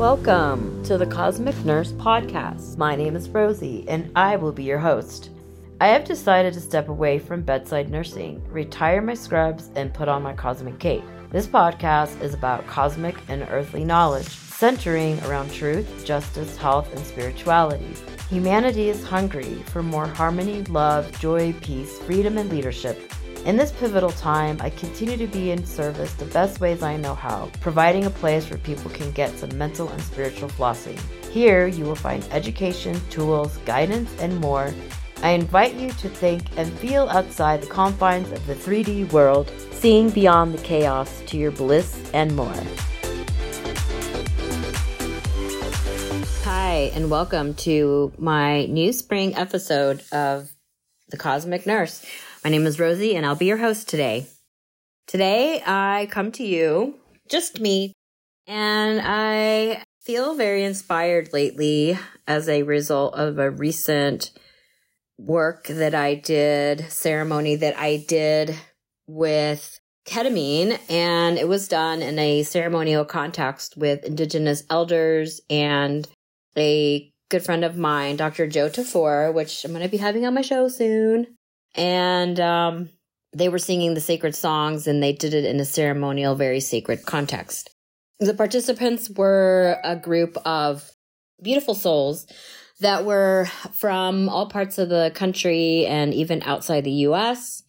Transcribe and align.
Welcome 0.00 0.82
to 0.84 0.96
the 0.96 1.04
Cosmic 1.04 1.62
Nurse 1.62 1.92
Podcast. 1.92 2.78
My 2.78 2.96
name 2.96 3.14
is 3.16 3.28
Rosie, 3.28 3.84
and 3.86 4.10
I 4.16 4.36
will 4.36 4.50
be 4.50 4.62
your 4.62 4.78
host. 4.78 5.28
I 5.78 5.88
have 5.88 6.06
decided 6.06 6.54
to 6.54 6.60
step 6.62 6.88
away 6.88 7.18
from 7.18 7.42
bedside 7.42 7.90
nursing, 7.90 8.42
retire 8.50 9.02
my 9.02 9.12
scrubs, 9.12 9.68
and 9.76 9.92
put 9.92 10.08
on 10.08 10.22
my 10.22 10.32
cosmic 10.32 10.78
cape. 10.78 11.04
This 11.28 11.46
podcast 11.46 12.18
is 12.22 12.32
about 12.32 12.66
cosmic 12.66 13.14
and 13.28 13.46
earthly 13.50 13.84
knowledge, 13.84 14.30
centering 14.30 15.22
around 15.24 15.52
truth, 15.52 16.06
justice, 16.06 16.56
health, 16.56 16.90
and 16.96 17.04
spirituality. 17.04 17.94
Humanity 18.30 18.88
is 18.88 19.04
hungry 19.04 19.56
for 19.66 19.82
more 19.82 20.06
harmony, 20.06 20.62
love, 20.70 21.12
joy, 21.20 21.52
peace, 21.60 21.98
freedom, 21.98 22.38
and 22.38 22.48
leadership. 22.48 23.12
In 23.46 23.56
this 23.56 23.72
pivotal 23.72 24.10
time, 24.10 24.58
I 24.60 24.68
continue 24.68 25.16
to 25.16 25.26
be 25.26 25.50
in 25.50 25.64
service 25.64 26.12
the 26.12 26.26
best 26.26 26.60
ways 26.60 26.82
I 26.82 26.98
know 26.98 27.14
how, 27.14 27.50
providing 27.60 28.04
a 28.04 28.10
place 28.10 28.50
where 28.50 28.58
people 28.58 28.90
can 28.90 29.10
get 29.12 29.36
some 29.38 29.56
mental 29.56 29.88
and 29.88 30.02
spiritual 30.02 30.50
flossing. 30.50 31.00
Here, 31.30 31.66
you 31.66 31.84
will 31.84 31.94
find 31.94 32.22
education, 32.32 33.00
tools, 33.08 33.56
guidance, 33.64 34.10
and 34.20 34.38
more 34.40 34.74
I 35.22 35.30
invite 35.30 35.74
you 35.74 35.90
to 35.90 36.08
think 36.08 36.44
and 36.56 36.72
feel 36.78 37.08
outside 37.08 37.62
the 37.62 37.66
confines 37.66 38.32
of 38.32 38.46
the 38.46 38.54
3D 38.54 39.12
world, 39.12 39.52
seeing 39.70 40.08
beyond 40.08 40.54
the 40.54 40.62
chaos 40.62 41.22
to 41.26 41.36
your 41.36 41.50
bliss 41.50 42.10
and 42.14 42.34
more. 42.34 42.54
Hi, 46.44 46.90
and 46.94 47.10
welcome 47.10 47.52
to 47.54 48.12
my 48.16 48.64
new 48.66 48.94
spring 48.94 49.34
episode 49.36 50.02
of 50.10 50.50
The 51.08 51.18
Cosmic 51.18 51.66
Nurse. 51.66 52.04
My 52.42 52.48
name 52.48 52.66
is 52.66 52.80
Rosie, 52.80 53.16
and 53.16 53.26
I'll 53.26 53.36
be 53.36 53.44
your 53.44 53.58
host 53.58 53.86
today. 53.86 54.26
Today, 55.06 55.62
I 55.66 56.08
come 56.10 56.32
to 56.32 56.42
you, 56.42 56.94
just 57.28 57.60
me, 57.60 57.92
and 58.46 58.98
I 59.04 59.82
feel 60.00 60.34
very 60.34 60.64
inspired 60.64 61.34
lately 61.34 61.98
as 62.26 62.48
a 62.48 62.62
result 62.62 63.14
of 63.14 63.38
a 63.38 63.50
recent 63.50 64.30
work 65.18 65.66
that 65.66 65.94
I 65.94 66.14
did, 66.14 66.90
ceremony 66.90 67.56
that 67.56 67.76
I 67.78 68.06
did 68.08 68.56
with 69.06 69.78
ketamine, 70.06 70.80
and 70.88 71.36
it 71.36 71.46
was 71.46 71.68
done 71.68 72.00
in 72.00 72.18
a 72.18 72.42
ceremonial 72.42 73.04
context 73.04 73.76
with 73.76 74.02
Indigenous 74.04 74.62
elders 74.70 75.42
and 75.50 76.08
a 76.56 77.12
good 77.28 77.44
friend 77.44 77.66
of 77.66 77.76
mine, 77.76 78.16
Dr. 78.16 78.46
Joe 78.46 78.70
Tafur, 78.70 79.30
which 79.34 79.62
I'm 79.62 79.72
going 79.72 79.82
to 79.82 79.90
be 79.90 79.98
having 79.98 80.24
on 80.24 80.32
my 80.32 80.40
show 80.40 80.68
soon. 80.68 81.36
And 81.74 82.38
um, 82.40 82.88
they 83.32 83.48
were 83.48 83.58
singing 83.58 83.94
the 83.94 84.00
sacred 84.00 84.34
songs, 84.34 84.86
and 84.86 85.02
they 85.02 85.12
did 85.12 85.34
it 85.34 85.44
in 85.44 85.60
a 85.60 85.64
ceremonial, 85.64 86.34
very 86.34 86.60
sacred 86.60 87.06
context. 87.06 87.70
The 88.18 88.34
participants 88.34 89.10
were 89.10 89.78
a 89.82 89.96
group 89.96 90.36
of 90.44 90.90
beautiful 91.42 91.74
souls 91.74 92.26
that 92.80 93.04
were 93.04 93.46
from 93.72 94.28
all 94.28 94.46
parts 94.46 94.78
of 94.78 94.88
the 94.88 95.12
country 95.14 95.86
and 95.86 96.12
even 96.14 96.42
outside 96.42 96.84
the 96.84 97.04
US. 97.08 97.62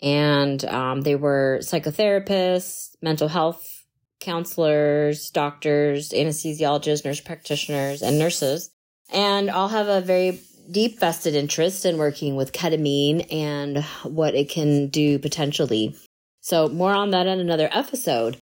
And 0.00 0.64
um, 0.64 1.02
they 1.02 1.14
were 1.14 1.60
psychotherapists, 1.62 2.90
mental 3.02 3.28
health 3.28 3.82
counselors, 4.20 5.30
doctors, 5.30 6.10
anesthesiologists, 6.10 7.04
nurse 7.04 7.20
practitioners, 7.20 8.02
and 8.02 8.18
nurses. 8.18 8.70
And 9.12 9.50
all 9.50 9.68
have 9.68 9.88
a 9.88 10.00
very 10.00 10.40
deep 10.70 10.98
vested 11.00 11.34
interest 11.34 11.84
in 11.84 11.98
working 11.98 12.36
with 12.36 12.52
ketamine 12.52 13.32
and 13.32 13.82
what 14.04 14.34
it 14.34 14.48
can 14.48 14.88
do 14.88 15.18
potentially. 15.18 15.94
So, 16.40 16.68
more 16.68 16.92
on 16.92 17.10
that 17.10 17.26
in 17.26 17.40
another 17.40 17.68
episode. 17.72 18.38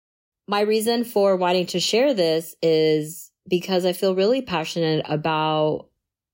My 0.48 0.62
reason 0.62 1.04
for 1.04 1.36
wanting 1.36 1.66
to 1.66 1.80
share 1.80 2.14
this 2.14 2.56
is 2.62 3.30
because 3.48 3.84
I 3.84 3.92
feel 3.92 4.14
really 4.14 4.42
passionate 4.42 5.04
about 5.08 5.88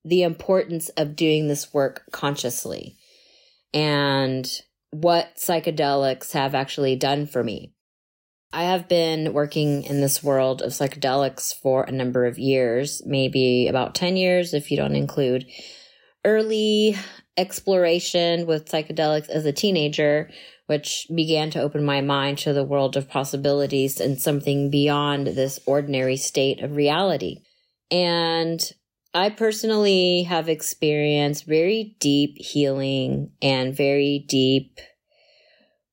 the 0.05 0.23
importance 0.23 0.89
of 0.91 1.17
doing 1.17 1.49
this 1.49 1.75
work 1.75 2.03
consciously 2.13 2.97
and 3.75 4.49
what 4.91 5.37
psychedelics 5.37 6.33
have 6.33 6.55
actually 6.55 6.97
done 6.97 7.27
for 7.27 7.43
me. 7.43 7.73
I 8.53 8.63
have 8.65 8.89
been 8.89 9.33
working 9.33 9.83
in 9.83 10.01
this 10.01 10.23
world 10.23 10.63
of 10.63 10.71
psychedelics 10.71 11.53
for 11.55 11.83
a 11.83 11.93
number 11.93 12.25
of 12.25 12.39
years, 12.39 13.03
maybe 13.05 13.67
about 13.69 13.95
10 13.95 14.17
years 14.17 14.55
if 14.55 14.71
you 14.71 14.77
don't 14.77 14.97
include 14.97 15.47
early 16.27 16.97
exploration 17.37 18.47
with 18.47 18.69
psychedelics 18.69 19.29
as 19.31 19.47
a 19.47 19.53
teenager, 19.53 20.29
which 20.67 21.07
began 21.15 21.51
to 21.51 21.63
open 21.63 21.85
my 21.85 22.01
mind 22.01 22.37
to 22.37 22.53
the 22.53 22.65
world 22.65 22.97
of 22.97 23.09
possibilities 23.09 24.01
and 24.01 24.21
something 24.21 24.69
beyond 24.69 25.29
this 25.29 25.61
ordinary 25.65 26.17
state 26.17 26.61
of 26.63 26.75
reality. 26.75 27.43
And 27.91 28.61
I 29.15 29.31
personally 29.31 30.25
have 30.25 30.49
experienced 30.49 31.47
very 31.47 31.97
deep 32.01 32.37
healing 32.39 33.31
and 33.41 33.75
very 33.75 34.25
deep 34.29 34.81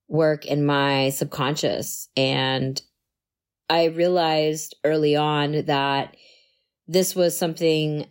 work 0.08 0.44
in 0.44 0.66
my 0.66 1.10
subconscious. 1.10 2.08
And 2.16 2.80
I 3.70 3.84
realized 3.84 4.76
early 4.84 5.14
on 5.16 5.64
that 5.66 6.16
this 6.86 7.14
was 7.14 7.38
something 7.38 8.06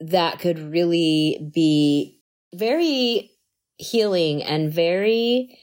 that 0.00 0.38
could 0.38 0.58
really 0.58 1.50
be 1.52 2.20
very 2.54 3.30
healing 3.76 4.42
and 4.42 4.72
very 4.72 5.58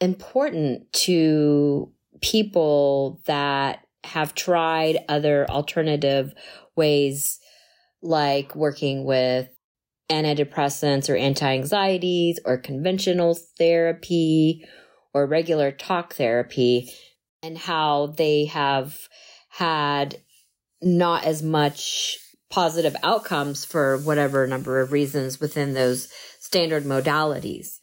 important 0.00 0.92
to 0.92 1.92
people 2.20 3.20
that 3.26 3.80
have 4.04 4.34
tried 4.34 4.98
other 5.08 5.46
alternative 5.50 6.32
ways 6.76 7.40
like 8.02 8.54
working 8.54 9.04
with 9.04 9.48
antidepressants 10.10 11.10
or 11.10 11.16
anti-anxieties 11.16 12.38
or 12.44 12.56
conventional 12.56 13.34
therapy 13.58 14.64
or 15.12 15.26
regular 15.26 15.72
talk 15.72 16.14
therapy 16.14 16.92
and 17.42 17.58
how 17.58 18.08
they 18.16 18.44
have 18.44 19.08
had 19.48 20.20
not 20.82 21.24
as 21.24 21.42
much 21.42 22.18
positive 22.50 22.96
outcomes 23.02 23.64
for 23.64 23.98
whatever 23.98 24.46
number 24.46 24.80
of 24.80 24.92
reasons 24.92 25.40
within 25.40 25.74
those 25.74 26.08
standard 26.38 26.84
modalities. 26.84 27.78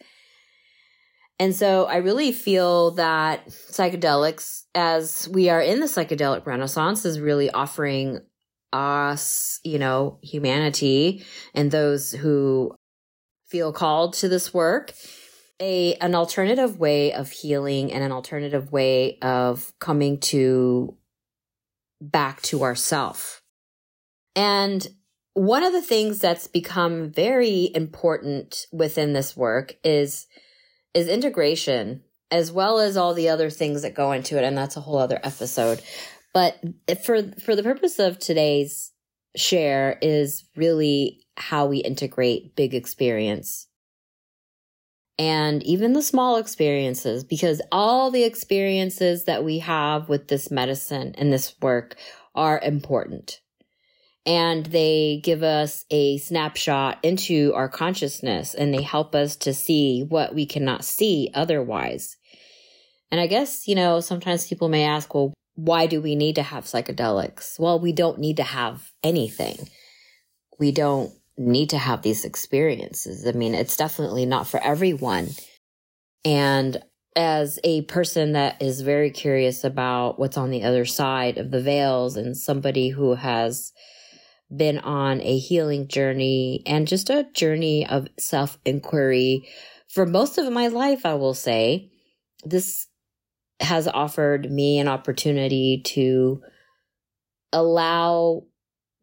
And 1.39 1.55
so 1.55 1.85
I 1.85 1.97
really 1.97 2.31
feel 2.31 2.91
that 2.91 3.47
psychedelics, 3.47 4.63
as 4.75 5.27
we 5.27 5.49
are 5.49 5.61
in 5.61 5.79
the 5.79 5.87
psychedelic 5.87 6.45
renaissance, 6.45 7.05
is 7.05 7.19
really 7.19 7.49
offering 7.49 8.21
us, 8.71 9.59
you 9.63 9.79
know, 9.79 10.19
humanity 10.21 11.25
and 11.53 11.69
those 11.69 12.11
who 12.11 12.73
feel 13.47 13.73
called 13.73 14.13
to 14.13 14.29
this 14.29 14.53
work 14.53 14.93
a 15.59 15.93
an 15.95 16.15
alternative 16.15 16.79
way 16.79 17.13
of 17.13 17.31
healing 17.31 17.93
and 17.93 18.03
an 18.03 18.11
alternative 18.11 18.71
way 18.71 19.17
of 19.21 19.71
coming 19.79 20.19
to 20.19 20.97
back 22.01 22.41
to 22.41 22.63
ourself. 22.63 23.42
And 24.35 24.85
one 25.33 25.63
of 25.63 25.73
the 25.73 25.81
things 25.81 26.19
that's 26.19 26.47
become 26.47 27.11
very 27.11 27.71
important 27.73 28.67
within 28.71 29.13
this 29.13 29.35
work 29.35 29.75
is 29.83 30.27
is 30.93 31.07
integration 31.07 32.03
as 32.29 32.51
well 32.51 32.79
as 32.79 32.97
all 32.97 33.13
the 33.13 33.29
other 33.29 33.49
things 33.49 33.81
that 33.81 33.95
go 33.95 34.11
into 34.11 34.37
it 34.37 34.43
and 34.43 34.57
that's 34.57 34.77
a 34.77 34.81
whole 34.81 34.97
other 34.97 35.19
episode. 35.23 35.81
But 36.33 36.59
for 37.03 37.23
for 37.39 37.55
the 37.55 37.63
purpose 37.63 37.99
of 37.99 38.19
today's 38.19 38.91
share 39.35 39.97
is 40.01 40.45
really 40.55 41.25
how 41.37 41.65
we 41.65 41.77
integrate 41.77 42.55
big 42.55 42.75
experience 42.75 43.67
and 45.19 45.63
even 45.63 45.93
the 45.93 46.01
small 46.01 46.37
experiences 46.37 47.23
because 47.23 47.61
all 47.71 48.11
the 48.11 48.23
experiences 48.23 49.25
that 49.25 49.43
we 49.43 49.59
have 49.59 50.09
with 50.09 50.27
this 50.27 50.49
medicine 50.49 51.13
and 51.17 51.31
this 51.31 51.55
work 51.61 51.95
are 52.35 52.59
important 52.59 53.39
and 54.25 54.65
they 54.67 55.19
give 55.23 55.43
us 55.43 55.85
a 55.89 56.17
snapshot 56.17 56.99
into 57.03 57.51
our 57.55 57.67
consciousness 57.67 58.53
and 58.53 58.73
they 58.73 58.81
help 58.81 59.15
us 59.15 59.35
to 59.35 59.53
see 59.53 60.03
what 60.03 60.33
we 60.33 60.45
cannot 60.45 60.85
see 60.85 61.29
otherwise. 61.33 62.15
And 63.11 63.19
I 63.19 63.27
guess, 63.27 63.67
you 63.67 63.75
know, 63.75 63.99
sometimes 63.99 64.47
people 64.47 64.69
may 64.69 64.85
ask, 64.85 65.13
well, 65.13 65.33
why 65.55 65.85
do 65.87 66.01
we 66.01 66.15
need 66.15 66.35
to 66.35 66.43
have 66.43 66.63
psychedelics? 66.63 67.59
Well, 67.59 67.79
we 67.79 67.91
don't 67.91 68.19
need 68.19 68.37
to 68.37 68.43
have 68.43 68.91
anything. 69.03 69.69
We 70.57 70.71
don't 70.71 71.11
need 71.37 71.71
to 71.71 71.77
have 71.77 72.01
these 72.01 72.25
experiences. 72.25 73.27
I 73.27 73.33
mean, 73.33 73.53
it's 73.53 73.77
definitely 73.77 74.25
not 74.25 74.47
for 74.47 74.59
everyone. 74.59 75.29
And 76.25 76.81
as 77.15 77.59
a 77.63 77.83
person 77.83 78.31
that 78.31 78.61
is 78.61 78.81
very 78.81 79.11
curious 79.11 79.63
about 79.63 80.17
what's 80.17 80.37
on 80.37 80.49
the 80.49 80.63
other 80.63 80.85
side 80.85 81.37
of 81.37 81.51
the 81.51 81.61
veils 81.61 82.17
and 82.17 82.35
somebody 82.35 82.89
who 82.89 83.13
has 83.13 83.71
been 84.55 84.79
on 84.79 85.21
a 85.21 85.37
healing 85.37 85.87
journey 85.87 86.61
and 86.65 86.87
just 86.87 87.09
a 87.09 87.27
journey 87.33 87.87
of 87.87 88.07
self 88.19 88.57
inquiry 88.65 89.47
for 89.93 90.07
most 90.07 90.39
of 90.39 90.51
my 90.51 90.69
life, 90.69 91.05
I 91.05 91.13
will 91.13 91.35
say, 91.35 91.91
this 92.43 92.87
has 93.59 93.87
offered 93.87 94.51
me 94.51 94.79
an 94.79 94.87
opportunity 94.87 95.83
to 95.85 96.41
allow 97.51 98.45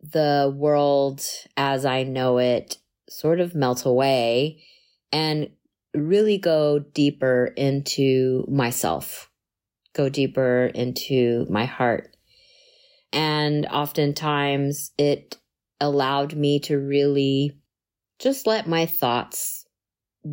the 0.00 0.52
world 0.54 1.22
as 1.56 1.84
I 1.84 2.02
know 2.02 2.38
it 2.38 2.78
sort 3.08 3.38
of 3.38 3.54
melt 3.54 3.86
away 3.86 4.64
and 5.12 5.50
really 5.94 6.38
go 6.38 6.80
deeper 6.80 7.52
into 7.56 8.44
myself, 8.48 9.30
go 9.94 10.08
deeper 10.08 10.72
into 10.74 11.46
my 11.48 11.66
heart. 11.66 12.16
And 13.12 13.66
oftentimes 13.66 14.90
it 14.98 15.36
allowed 15.80 16.34
me 16.34 16.60
to 16.60 16.78
really 16.78 17.58
just 18.18 18.46
let 18.46 18.68
my 18.68 18.86
thoughts 18.86 19.64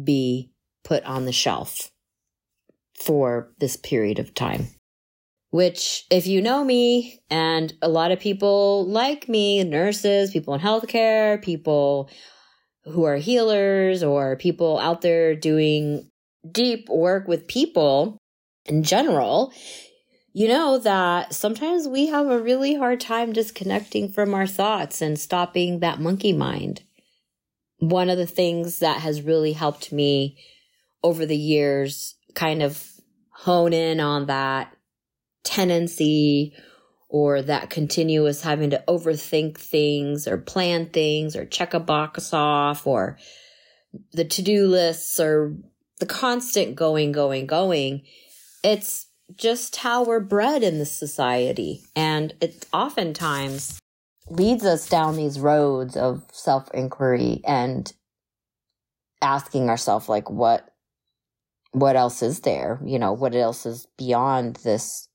be 0.04 0.52
put 0.84 1.04
on 1.04 1.26
the 1.26 1.32
shelf 1.32 1.92
for 2.96 3.54
this 3.60 3.76
period 3.78 4.20
of 4.20 4.34
time. 4.34 4.68
Which, 5.50 6.06
if 6.12 6.28
you 6.28 6.42
know 6.42 6.64
me, 6.64 7.22
and 7.30 7.74
a 7.82 7.88
lot 7.88 8.12
of 8.12 8.20
people 8.20 8.86
like 8.88 9.30
me, 9.30 9.64
nurses, 9.64 10.32
people 10.32 10.54
in 10.54 10.60
healthcare, 10.60 11.42
people 11.42 12.10
who 12.84 13.06
are 13.06 13.16
healers, 13.16 14.04
or 14.04 14.36
people 14.36 14.78
out 14.78 15.02
there 15.02 15.36
doing 15.36 16.10
deep 16.52 16.90
work 16.90 17.28
with 17.28 17.48
people 17.48 18.18
in 18.66 18.84
general, 18.84 19.54
you 20.38 20.48
know 20.48 20.78
that 20.78 21.34
sometimes 21.34 21.88
we 21.88 22.06
have 22.06 22.28
a 22.28 22.40
really 22.40 22.76
hard 22.76 23.00
time 23.00 23.34
disconnecting 23.34 24.08
from 24.08 24.36
our 24.36 24.46
thoughts 24.46 25.02
and 25.02 25.18
stopping 25.18 25.80
that 25.80 26.00
monkey 26.00 26.32
mind. 26.32 26.84
One 27.80 28.12
of 28.12 28.20
the 28.20 28.28
things 28.28 28.78
that 28.78 29.02
has 29.02 29.24
really 29.24 29.54
helped 29.54 29.92
me 29.92 30.38
over 31.02 31.26
the 31.26 31.36
years 31.36 32.14
kind 32.36 32.62
of 32.62 32.88
hone 33.32 33.74
in 33.74 34.00
on 34.00 34.28
that 34.28 34.78
tendency 35.44 36.54
or 37.10 37.42
that 37.42 37.72
continuous 37.72 38.44
having 38.44 38.70
to 38.70 38.84
overthink 38.88 39.58
things 39.58 40.28
or 40.28 40.38
plan 40.38 40.86
things 40.92 41.36
or 41.36 41.48
check 41.48 41.74
a 41.74 41.80
box 41.80 42.32
off 42.32 42.86
or 42.86 43.18
the 44.14 44.24
to-do 44.24 44.68
lists 44.68 45.20
or 45.20 45.58
the 46.00 46.06
constant 46.06 46.76
going, 46.76 47.12
going, 47.12 47.48
going. 47.48 48.04
It's 48.64 49.08
just 49.36 49.76
how 49.78 50.04
we're 50.04 50.20
bred 50.20 50.64
in 50.64 50.80
this 50.80 50.92
society. 50.92 51.82
And 51.96 52.34
it 52.42 52.66
oftentimes 52.74 53.80
leads 54.30 54.66
us 54.66 54.88
down 54.88 55.16
these 55.16 55.40
roads 55.40 55.96
of 55.96 56.24
self 56.32 56.70
inquiry 56.74 57.42
and 57.46 57.92
asking 59.22 59.70
ourselves, 59.70 60.08
like, 60.08 60.30
what, 60.30 60.70
what 61.72 61.96
else 61.96 62.22
is 62.22 62.42
there? 62.42 62.80
You 62.86 63.00
know, 63.00 63.14
what 63.14 63.36
else 63.36 63.66
is 63.66 63.88
beyond 63.98 64.58
this, 64.58 65.08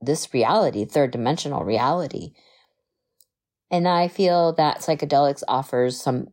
this 0.00 0.32
reality, 0.34 0.84
third 0.84 1.10
dimensional 1.10 1.64
reality? 1.64 2.32
And 3.70 3.86
I 3.86 4.08
feel 4.08 4.52
that 4.54 4.78
psychedelics 4.78 5.44
offers 5.46 6.00
some 6.00 6.28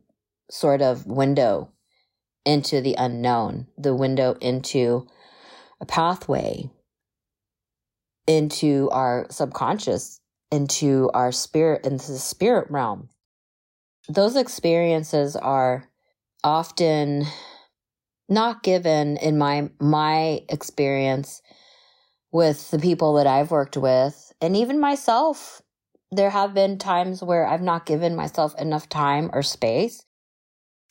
sort 0.50 0.82
of 0.82 1.06
window 1.06 1.70
into 2.44 2.80
the 2.80 2.96
unknown, 2.98 3.68
the 3.76 3.94
window 3.94 4.34
into 4.40 5.06
a 5.80 5.86
pathway 5.86 6.70
into 8.28 8.88
our 8.92 9.26
subconscious, 9.30 10.20
into 10.52 11.10
our 11.14 11.32
spirit, 11.32 11.84
into 11.84 12.12
the 12.12 12.18
spirit 12.18 12.70
realm. 12.70 13.08
Those 14.08 14.36
experiences 14.36 15.34
are 15.34 15.88
often 16.44 17.24
not 18.28 18.62
given 18.62 19.16
in 19.16 19.38
my 19.38 19.70
my 19.80 20.44
experience 20.48 21.42
with 22.30 22.70
the 22.70 22.78
people 22.78 23.14
that 23.14 23.26
I've 23.26 23.50
worked 23.50 23.76
with 23.76 24.32
and 24.40 24.54
even 24.56 24.78
myself 24.78 25.62
there 26.10 26.30
have 26.30 26.54
been 26.54 26.78
times 26.78 27.22
where 27.22 27.46
I've 27.46 27.62
not 27.62 27.86
given 27.86 28.14
myself 28.14 28.54
enough 28.58 28.88
time 28.88 29.30
or 29.32 29.42
space 29.42 30.04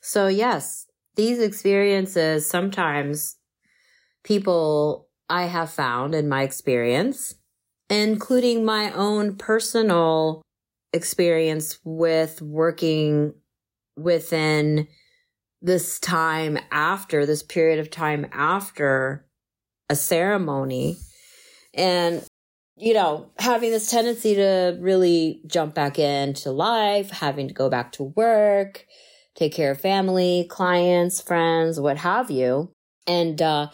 so 0.01 0.27
yes 0.27 0.87
these 1.15 1.39
experiences 1.39 2.49
sometimes 2.49 3.37
people 4.23 5.06
I 5.29 5.43
have 5.43 5.69
found 5.69 6.15
in 6.15 6.29
my 6.29 6.43
experience 6.43 7.35
including 7.89 8.65
my 8.65 8.91
own 8.91 9.35
personal 9.35 10.41
experience 10.93 11.79
with 11.83 12.41
working 12.41 13.33
within 13.95 14.87
this 15.61 15.99
time 15.99 16.57
after 16.71 17.25
this 17.25 17.43
period 17.43 17.79
of 17.79 17.89
time 17.89 18.27
after 18.31 19.25
a 19.89 19.95
ceremony. 19.95 20.97
And 21.73 22.23
you 22.79 22.93
know 22.93 23.31
having 23.39 23.71
this 23.71 23.89
tendency 23.89 24.35
to 24.35 24.77
really 24.79 25.41
jump 25.47 25.73
back 25.73 25.97
into 25.97 26.51
life 26.51 27.09
having 27.09 27.47
to 27.47 27.53
go 27.53 27.69
back 27.69 27.91
to 27.91 28.03
work 28.03 28.85
take 29.35 29.51
care 29.51 29.71
of 29.71 29.81
family 29.81 30.45
clients 30.47 31.19
friends 31.19 31.79
what 31.79 31.97
have 31.97 32.29
you 32.29 32.71
and 33.07 33.41
uh 33.41 33.67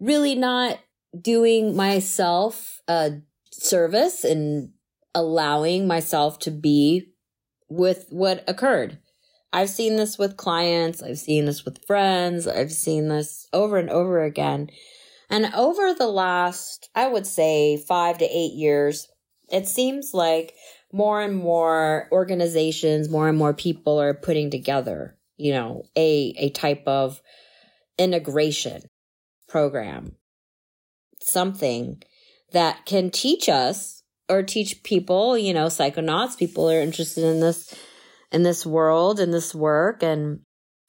really 0.00 0.34
not 0.34 0.80
doing 1.18 1.76
myself 1.76 2.80
a 2.88 3.20
service 3.50 4.24
and 4.24 4.72
allowing 5.14 5.86
myself 5.86 6.38
to 6.40 6.50
be 6.50 7.12
with 7.68 8.06
what 8.10 8.44
occurred. 8.48 8.98
I've 9.52 9.70
seen 9.70 9.96
this 9.96 10.18
with 10.18 10.36
clients, 10.36 11.02
I've 11.02 11.18
seen 11.18 11.46
this 11.46 11.64
with 11.64 11.84
friends, 11.86 12.46
I've 12.46 12.72
seen 12.72 13.08
this 13.08 13.48
over 13.52 13.78
and 13.78 13.88
over 13.88 14.22
again. 14.22 14.70
And 15.30 15.52
over 15.54 15.94
the 15.94 16.06
last, 16.06 16.90
I 16.94 17.08
would 17.08 17.26
say, 17.26 17.76
five 17.76 18.18
to 18.18 18.24
eight 18.24 18.52
years, 18.52 19.08
it 19.50 19.66
seems 19.66 20.12
like 20.12 20.54
more 20.92 21.22
and 21.22 21.36
more 21.36 22.08
organizations, 22.12 23.08
more 23.08 23.28
and 23.28 23.36
more 23.36 23.54
people 23.54 24.00
are 24.00 24.14
putting 24.14 24.50
together, 24.50 25.16
you 25.36 25.52
know, 25.52 25.84
a, 25.96 26.34
a 26.38 26.50
type 26.50 26.82
of 26.86 27.20
integration 27.98 28.82
program, 29.48 30.14
something 31.30 32.02
that 32.52 32.86
can 32.86 33.10
teach 33.10 33.48
us 33.48 34.02
or 34.28 34.42
teach 34.42 34.82
people, 34.82 35.38
you 35.38 35.54
know, 35.54 35.66
psychonauts, 35.66 36.38
people 36.38 36.70
are 36.70 36.80
interested 36.80 37.24
in 37.24 37.40
this 37.40 37.74
in 38.30 38.42
this 38.42 38.66
world, 38.66 39.20
in 39.20 39.30
this 39.30 39.54
work, 39.54 40.02
and 40.02 40.40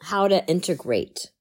how 0.02 0.28
to 0.28 0.46
integrate. 0.48 1.32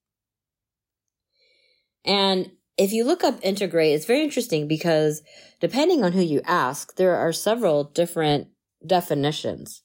And 2.04 2.50
if 2.76 2.92
you 2.92 3.04
look 3.04 3.24
up 3.24 3.38
integrate, 3.42 3.94
it's 3.94 4.06
very 4.06 4.22
interesting 4.22 4.68
because 4.68 5.22
depending 5.60 6.04
on 6.04 6.12
who 6.12 6.22
you 6.22 6.40
ask, 6.44 6.94
there 6.96 7.16
are 7.16 7.32
several 7.32 7.84
different 7.84 8.48
definitions. 8.86 9.82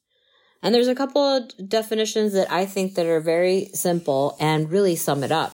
And 0.61 0.73
there's 0.73 0.87
a 0.87 0.95
couple 0.95 1.21
of 1.21 1.51
definitions 1.67 2.33
that 2.33 2.51
I 2.51 2.65
think 2.65 2.93
that 2.95 3.05
are 3.05 3.19
very 3.19 3.69
simple 3.73 4.37
and 4.39 4.71
really 4.71 4.95
sum 4.95 5.23
it 5.23 5.31
up. 5.31 5.51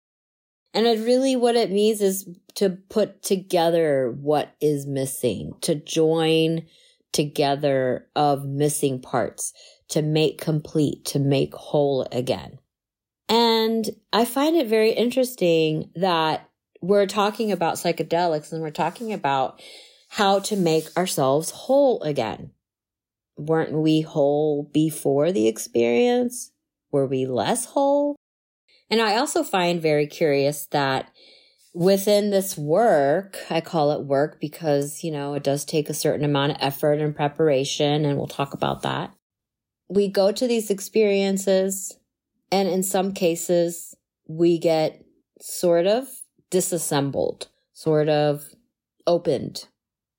And 0.79 0.87
it 0.87 1.05
really 1.05 1.35
what 1.35 1.57
it 1.57 1.73
means 1.73 2.01
is 2.01 2.29
to 2.55 2.71
put 2.71 3.21
together 3.21 4.17
what 4.17 4.55
is 4.61 4.87
missing, 4.87 5.55
to 5.63 5.75
join 5.75 6.67
together 7.11 8.07
of 8.15 8.45
missing 8.45 9.01
parts, 9.01 9.53
to 9.89 10.03
make 10.03 10.41
complete, 10.41 11.05
to 11.07 11.19
make 11.19 11.53
whole 11.53 12.07
again. 12.13 12.61
And 13.29 13.91
I 14.13 14.25
find 14.25 14.55
it 14.55 14.69
very 14.69 14.93
interesting 14.93 15.91
that 15.97 16.49
we're 16.81 17.07
talking 17.07 17.51
about 17.51 17.75
psychedelics 17.75 18.53
and 18.53 18.63
we're 18.63 18.71
talking 18.71 19.13
about 19.13 19.61
how 20.11 20.39
to 20.39 20.55
make 20.55 20.97
ourselves 20.97 21.51
whole 21.51 22.01
again. 22.05 22.53
Weren't 23.37 23.73
we 23.73 24.03
whole 24.03 24.71
before 24.73 25.33
the 25.33 25.49
experience? 25.49 26.53
Were 26.93 27.09
we 27.09 27.27
less 27.27 27.65
whole? 27.65 28.15
And 28.91 29.01
I 29.01 29.17
also 29.17 29.43
find 29.43 29.83
very 29.83 30.07
curious 30.07 30.67
that 30.67 31.11
within 31.75 32.31
this 32.31 32.57
work, 32.57 33.39
I 33.51 33.61
call 33.61 33.93
it 33.93 34.07
work 34.07 34.41
because, 34.41 35.05
you 35.05 35.11
know, 35.11 35.35
it 35.35 35.45
does 35.45 35.65
take 35.65 35.91
a 35.91 35.95
certain 35.95 36.25
amount 36.25 36.53
of 36.53 36.59
effort 36.61 37.01
and 37.01 37.15
preparation, 37.15 38.05
and 38.05 38.17
we'll 38.17 38.27
talk 38.27 38.55
about 38.55 38.83
that 38.83 39.13
we 39.89 40.09
go 40.09 40.31
to 40.31 40.47
these 40.47 40.71
experiences 40.71 41.99
and 42.53 42.69
in 42.69 42.83
some 42.83 43.13
cases 43.13 43.95
we 44.27 44.59
get 44.59 45.03
sort 45.41 45.87
of 45.87 46.07
disassembled, 46.51 47.49
sort 47.73 48.09
of 48.09 48.45
opened, 49.07 49.67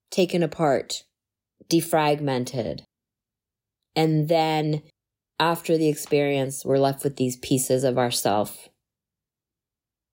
taken 0.10 0.42
apart, 0.42 1.04
defragmented. 1.70 2.82
And 3.96 4.28
then 4.28 4.82
after 5.40 5.78
the 5.78 5.88
experience, 5.88 6.66
we're 6.66 6.78
left 6.78 7.04
with 7.04 7.16
these 7.16 7.38
pieces 7.38 7.84
of 7.84 7.98
ourself 7.98 8.70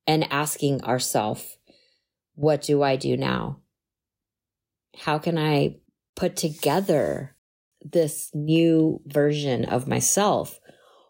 and 0.06 0.30
asking 0.33 0.83
ourselves, 0.85 1.59
what 2.35 2.62
do 2.62 2.83
I 2.83 2.97
do 2.97 3.16
now? 3.16 3.61
How 4.97 5.18
can 5.18 5.37
I 5.37 5.76
put 6.14 6.37
together 6.37 7.37
this 7.92 8.30
new 8.35 9.00
version 9.06 9.64
of 9.64 9.87
myself. 9.87 10.59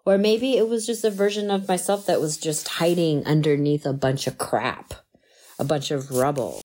Or 0.04 0.18
maybe 0.18 0.56
it 0.56 0.68
was 0.68 0.86
just 0.86 1.04
a 1.04 1.10
version 1.10 1.50
of 1.50 1.68
myself 1.68 2.06
that 2.06 2.20
was 2.20 2.36
just 2.36 2.68
hiding 2.68 3.26
underneath 3.26 3.86
a 3.86 3.92
bunch 3.92 4.26
of 4.26 4.38
crap, 4.38 4.94
a 5.58 5.64
bunch 5.64 5.90
of 5.90 6.10
rubble. 6.10 6.60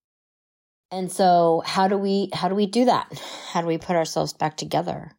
And 0.92 1.12
so 1.12 1.64
how 1.66 1.88
do 1.88 1.98
we 1.98 2.30
how 2.34 2.50
do 2.50 2.56
we 2.56 2.68
do 2.68 2.86
that? 2.86 3.08
How 3.52 3.62
do 3.62 3.68
we 3.68 3.78
put 3.78 3.96
ourselves 3.96 4.34
back 4.34 4.58
together? 4.58 5.16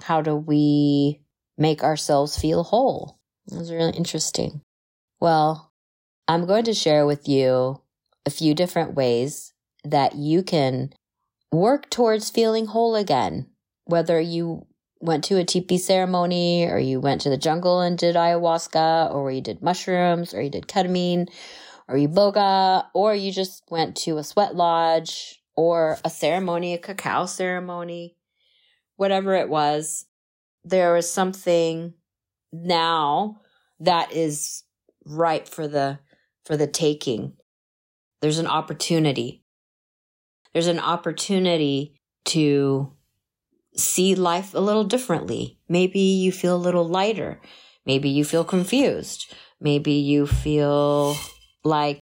How 0.00 0.22
do 0.22 0.36
we 0.36 1.20
make 1.58 1.82
ourselves 1.82 2.38
feel 2.38 2.62
whole? 2.62 3.18
It 3.50 3.58
was 3.58 3.72
really 3.72 3.92
interesting. 3.92 4.62
Well, 5.20 5.72
I'm 6.28 6.46
going 6.46 6.64
to 6.64 6.74
share 6.74 7.06
with 7.06 7.28
you 7.28 7.82
a 8.24 8.30
few 8.30 8.54
different 8.54 8.94
ways 8.94 9.52
that 9.84 10.14
you 10.14 10.42
can 10.42 10.92
work 11.50 11.90
towards 11.90 12.30
feeling 12.30 12.66
whole 12.66 12.94
again. 12.94 13.46
Whether 13.84 14.20
you 14.20 14.66
went 15.00 15.24
to 15.24 15.38
a 15.38 15.44
teepee 15.44 15.78
ceremony 15.78 16.66
or 16.66 16.78
you 16.78 17.00
went 17.00 17.20
to 17.22 17.28
the 17.28 17.36
jungle 17.36 17.80
and 17.80 17.98
did 17.98 18.14
ayahuasca 18.14 19.12
or 19.12 19.32
you 19.32 19.40
did 19.40 19.60
mushrooms 19.60 20.32
or 20.32 20.40
you 20.40 20.50
did 20.50 20.68
ketamine 20.68 21.28
or 21.88 21.96
iboga 21.96 22.86
or 22.94 23.14
you 23.14 23.32
just 23.32 23.64
went 23.68 23.96
to 23.96 24.18
a 24.18 24.24
sweat 24.24 24.54
lodge 24.54 25.42
or 25.56 25.98
a 26.04 26.10
ceremony, 26.10 26.74
a 26.74 26.78
cacao 26.78 27.26
ceremony, 27.26 28.16
whatever 29.02 29.34
it 29.34 29.48
was, 29.48 30.06
there 30.62 30.96
is 30.96 31.10
something 31.10 31.92
now 32.52 33.40
that 33.80 34.12
is 34.12 34.62
ripe 35.04 35.48
for 35.48 35.66
the 35.66 35.98
for 36.44 36.56
the 36.56 36.68
taking. 36.68 37.32
There's 38.20 38.38
an 38.38 38.46
opportunity. 38.46 39.42
There's 40.52 40.68
an 40.68 40.78
opportunity 40.78 41.96
to 42.26 42.92
see 43.76 44.14
life 44.14 44.54
a 44.54 44.60
little 44.60 44.84
differently. 44.84 45.58
Maybe 45.68 45.98
you 45.98 46.30
feel 46.30 46.54
a 46.54 46.66
little 46.66 46.86
lighter. 46.86 47.40
Maybe 47.84 48.08
you 48.08 48.24
feel 48.24 48.44
confused. 48.44 49.34
Maybe 49.60 49.94
you 49.94 50.28
feel 50.28 51.16
like 51.64 51.98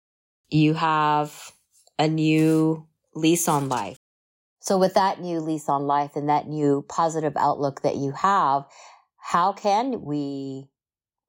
you 0.48 0.74
have 0.74 1.50
a 1.98 2.06
new 2.06 2.86
lease 3.16 3.48
on 3.48 3.68
life. 3.68 3.98
So 4.64 4.78
with 4.78 4.94
that 4.94 5.21
new 5.21 5.40
lease 5.40 5.68
on 5.68 5.83
life 5.83 6.16
and 6.16 6.30
that 6.30 6.49
new 6.49 6.87
positive 6.88 7.35
outlook 7.37 7.83
that 7.83 7.97
you 7.97 8.12
have, 8.12 8.64
how 9.18 9.52
can 9.52 10.00
we 10.00 10.71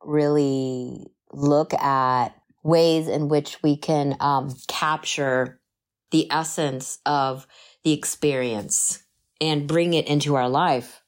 really 0.01 1.07
look 1.33 1.73
at 1.73 2.29
ways 2.63 3.09
in 3.09 3.27
which 3.27 3.61
we 3.61 3.75
can 3.75 4.15
um, 4.21 4.55
capture 4.69 5.59
the 6.11 6.31
essence 6.31 6.99
of 7.05 7.45
the 7.83 7.91
experience 7.91 9.03
and 9.41 9.67
bring 9.67 9.93
it 9.93 10.07
into 10.07 10.35
our 10.35 10.47
life, 10.47 11.01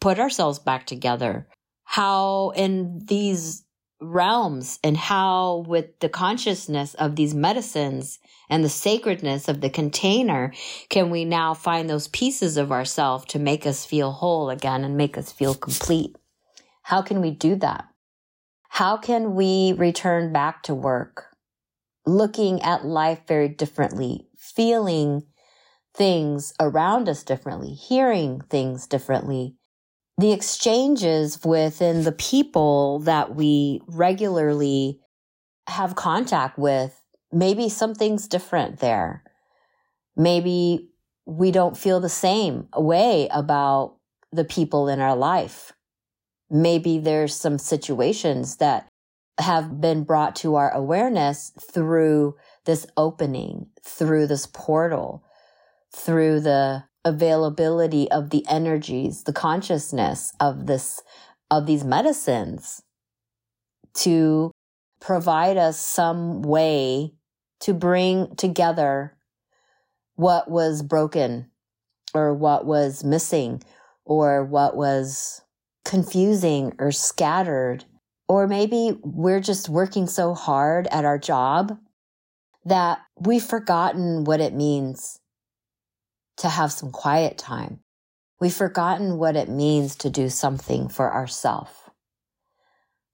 put 0.00 0.18
ourselves 0.18 0.58
back 0.58 0.86
together. 0.86 1.46
How 1.84 2.50
in 2.56 3.04
these 3.04 3.62
realms 4.00 4.78
and 4.82 4.96
how 4.96 5.64
with 5.68 5.98
the 6.00 6.08
consciousness 6.08 6.94
of 6.94 7.16
these 7.16 7.34
medicines 7.34 8.18
and 8.48 8.64
the 8.64 8.68
sacredness 8.68 9.48
of 9.48 9.60
the 9.60 9.70
container 9.70 10.52
can 10.88 11.10
we 11.10 11.24
now 11.24 11.54
find 11.54 11.88
those 11.88 12.08
pieces 12.08 12.56
of 12.56 12.72
ourselves 12.72 13.24
to 13.26 13.38
make 13.38 13.66
us 13.66 13.84
feel 13.84 14.12
whole 14.12 14.50
again 14.50 14.84
and 14.84 14.96
make 14.96 15.16
us 15.16 15.32
feel 15.32 15.54
complete? 15.54 16.16
How 16.82 17.02
can 17.02 17.20
we 17.20 17.30
do 17.30 17.56
that? 17.56 17.86
How 18.68 18.96
can 18.96 19.34
we 19.34 19.72
return 19.72 20.32
back 20.32 20.64
to 20.64 20.74
work? 20.74 21.26
Looking 22.06 22.60
at 22.62 22.84
life 22.84 23.20
very 23.26 23.48
differently, 23.48 24.26
feeling 24.36 25.22
things 25.94 26.52
around 26.60 27.08
us 27.08 27.22
differently, 27.22 27.72
hearing 27.72 28.40
things 28.50 28.86
differently. 28.86 29.54
The 30.18 30.32
exchanges 30.32 31.42
within 31.44 32.02
the 32.02 32.12
people 32.12 32.98
that 33.00 33.34
we 33.34 33.80
regularly 33.86 35.00
have 35.68 35.96
contact 35.96 36.58
with 36.58 37.00
maybe 37.34 37.68
something's 37.68 38.28
different 38.28 38.78
there. 38.78 39.22
Maybe 40.16 40.90
we 41.26 41.50
don't 41.50 41.76
feel 41.76 42.00
the 42.00 42.08
same 42.08 42.68
way 42.76 43.28
about 43.30 43.96
the 44.32 44.44
people 44.44 44.88
in 44.88 45.00
our 45.00 45.16
life. 45.16 45.72
Maybe 46.50 46.98
there's 46.98 47.34
some 47.34 47.58
situations 47.58 48.56
that 48.56 48.86
have 49.38 49.80
been 49.80 50.04
brought 50.04 50.36
to 50.36 50.54
our 50.54 50.70
awareness 50.72 51.52
through 51.60 52.36
this 52.66 52.86
opening, 52.96 53.66
through 53.82 54.28
this 54.28 54.46
portal, 54.46 55.24
through 55.94 56.40
the 56.40 56.84
availability 57.04 58.10
of 58.10 58.30
the 58.30 58.46
energies, 58.48 59.24
the 59.24 59.32
consciousness 59.32 60.32
of 60.38 60.66
this, 60.66 61.02
of 61.50 61.66
these 61.66 61.84
medicines 61.84 62.82
to 63.94 64.50
provide 65.00 65.56
us 65.56 65.78
some 65.78 66.42
way 66.42 67.12
to 67.64 67.72
bring 67.72 68.36
together 68.36 69.16
what 70.16 70.50
was 70.50 70.82
broken 70.82 71.50
or 72.12 72.34
what 72.34 72.66
was 72.66 73.02
missing 73.02 73.62
or 74.04 74.44
what 74.44 74.76
was 74.76 75.40
confusing 75.82 76.74
or 76.78 76.92
scattered. 76.92 77.82
Or 78.28 78.46
maybe 78.46 78.98
we're 79.02 79.40
just 79.40 79.70
working 79.70 80.06
so 80.06 80.34
hard 80.34 80.86
at 80.88 81.06
our 81.06 81.18
job 81.18 81.78
that 82.66 82.98
we've 83.18 83.42
forgotten 83.42 84.24
what 84.24 84.40
it 84.40 84.52
means 84.52 85.18
to 86.36 86.50
have 86.50 86.70
some 86.70 86.90
quiet 86.90 87.38
time. 87.38 87.80
We've 88.40 88.52
forgotten 88.52 89.16
what 89.16 89.36
it 89.36 89.48
means 89.48 89.96
to 89.96 90.10
do 90.10 90.28
something 90.28 90.88
for 90.88 91.14
ourselves 91.14 91.83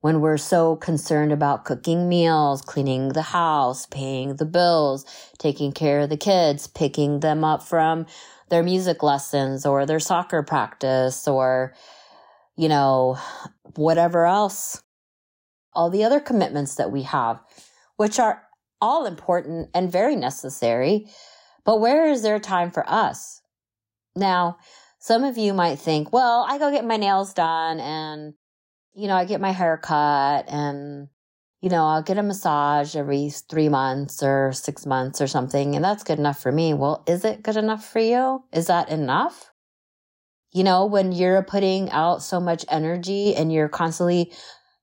when 0.01 0.21
we're 0.21 0.39
so 0.39 0.77
concerned 0.77 1.33
about 1.33 1.65
cooking 1.65 2.09
meals, 2.09 2.63
cleaning 2.63 3.11
the 3.11 3.23
house, 3.23 3.87
paying 3.87 4.37
the 4.37 4.47
bills, 4.47 5.05
taking 5.39 5.73
care 5.73 6.01
of 6.01 6.11
the 6.11 6.17
kids, 6.17 6.67
picking 6.67 7.21
them 7.21 7.45
up 7.45 7.63
from 7.63 8.07
their 8.49 8.63
music 8.63 9.03
lessons 9.03 9.67
or 9.67 9.85
their 9.85 10.01
soccer 10.01 10.43
practice 10.43 11.29
or, 11.29 11.75
you 12.57 12.69
know, 12.69 13.19
whatever 13.77 14.27
else. 14.27 14.83
All 15.73 15.91
the 15.91 16.05
other 16.05 16.19
commitments 16.19 16.77
that 16.77 16.91
we 16.91 17.03
have, 17.03 17.39
which 17.97 18.19
are 18.19 18.43
all 18.81 19.07
important 19.07 19.69
and 19.75 19.93
very 19.93 20.17
necessary. 20.17 21.07
But 21.65 21.81
where 21.81 22.09
is 22.09 22.23
there 22.23 22.41
time 22.41 22.71
for 22.71 22.89
us? 22.89 23.43
Now, 24.17 24.59
some 24.99 25.23
of 25.23 25.39
you 25.39 25.55
might 25.55 25.79
think, 25.79 26.13
well, 26.13 26.45
I 26.49 26.59
go 26.59 26.71
get 26.71 26.85
my 26.85 26.97
nails 26.97 27.33
done 27.33 27.79
and 27.79 28.35
you 28.95 29.09
know, 29.09 29.15
I 29.15 29.25
get 29.25 29.41
my 29.41 29.53
hair 29.53 29.77
cut 29.77 30.47
and, 30.49 31.09
you 31.61 31.71
know, 31.71 31.87
I'll 31.87 32.03
get 32.03 32.19
a 32.19 32.23
massage 32.23 32.97
every 32.97 33.31
three 33.31 33.69
months 33.69 34.23
or 34.23 34.53
six 34.53 34.87
months 34.87 35.21
or 35.21 35.27
something. 35.27 35.77
And 35.77 35.85
that's 35.85 36.05
good 36.05 36.19
enough 36.19 36.41
for 36.41 36.51
me. 36.51 36.75
Well, 36.75 37.03
is 37.07 37.25
it 37.25 37.43
good 37.43 37.57
enough 37.57 37.85
for 37.85 38.01
you? 38.01 38.45
Is 38.53 38.67
that 38.67 38.89
enough? 38.89 39.51
You 40.53 40.65
know, 40.65 40.87
when 40.87 41.13
you're 41.13 41.43
putting 41.43 41.91
out 41.91 42.23
so 42.23 42.41
much 42.41 42.65
energy 42.69 43.37
and 43.37 43.53
you're 43.53 43.69
constantly, 43.69 44.33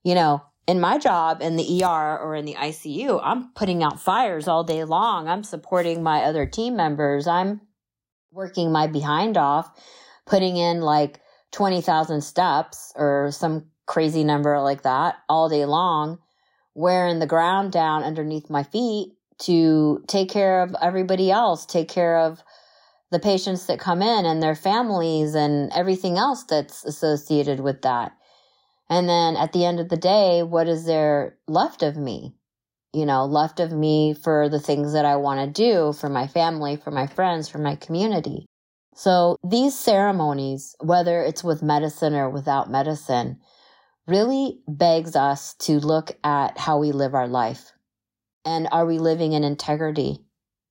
you 0.02 0.14
know, 0.14 0.42
in 0.66 0.80
my 0.80 0.98
job 0.98 1.40
in 1.40 1.56
the 1.56 1.82
ER 1.82 2.18
or 2.18 2.34
in 2.34 2.44
the 2.44 2.54
ICU, 2.54 3.20
I'm 3.22 3.52
putting 3.54 3.82
out 3.82 4.00
fires 4.00 4.48
all 4.48 4.64
day 4.64 4.84
long. 4.84 5.28
I'm 5.28 5.42
supporting 5.42 6.02
my 6.02 6.24
other 6.24 6.46
team 6.46 6.76
members. 6.76 7.26
I'm 7.26 7.62
working 8.30 8.70
my 8.70 8.86
behind 8.86 9.36
off, 9.36 9.70
putting 10.26 10.56
in 10.56 10.80
like 10.80 11.20
20,000 11.52 12.20
steps 12.20 12.92
or 12.96 13.30
some 13.32 13.70
crazy 13.88 14.22
number 14.22 14.60
like 14.60 14.82
that 14.82 15.16
all 15.28 15.48
day 15.48 15.64
long, 15.64 16.18
wearing 16.74 17.18
the 17.18 17.26
ground 17.26 17.72
down 17.72 18.04
underneath 18.04 18.48
my 18.48 18.62
feet 18.62 19.14
to 19.38 20.04
take 20.06 20.30
care 20.30 20.62
of 20.62 20.76
everybody 20.80 21.30
else, 21.32 21.66
take 21.66 21.88
care 21.88 22.18
of 22.18 22.44
the 23.10 23.18
patients 23.18 23.66
that 23.66 23.80
come 23.80 24.02
in 24.02 24.26
and 24.26 24.42
their 24.42 24.54
families 24.54 25.34
and 25.34 25.72
everything 25.72 26.18
else 26.18 26.44
that's 26.44 26.84
associated 26.84 27.58
with 27.58 27.82
that. 27.82 28.12
And 28.90 29.08
then 29.08 29.36
at 29.36 29.52
the 29.52 29.64
end 29.64 29.80
of 29.80 29.88
the 29.88 29.96
day, 29.96 30.42
what 30.42 30.68
is 30.68 30.84
there 30.84 31.38
left 31.46 31.82
of 31.82 31.96
me? 31.96 32.34
You 32.92 33.06
know, 33.06 33.24
left 33.24 33.58
of 33.60 33.72
me 33.72 34.14
for 34.14 34.48
the 34.48 34.60
things 34.60 34.92
that 34.92 35.04
I 35.04 35.16
want 35.16 35.40
to 35.40 35.62
do 35.62 35.92
for 35.92 36.08
my 36.08 36.26
family, 36.26 36.76
for 36.76 36.90
my 36.90 37.06
friends, 37.06 37.48
for 37.48 37.58
my 37.58 37.76
community. 37.76 38.46
So 38.94 39.36
these 39.44 39.78
ceremonies, 39.78 40.74
whether 40.80 41.22
it's 41.22 41.44
with 41.44 41.62
medicine 41.62 42.14
or 42.14 42.28
without 42.28 42.70
medicine, 42.70 43.38
really 44.08 44.60
begs 44.66 45.14
us 45.14 45.54
to 45.54 45.78
look 45.78 46.12
at 46.24 46.58
how 46.58 46.78
we 46.78 46.92
live 46.92 47.14
our 47.14 47.28
life. 47.28 47.72
And 48.44 48.66
are 48.72 48.86
we 48.86 48.98
living 48.98 49.32
in 49.34 49.44
integrity? 49.44 50.20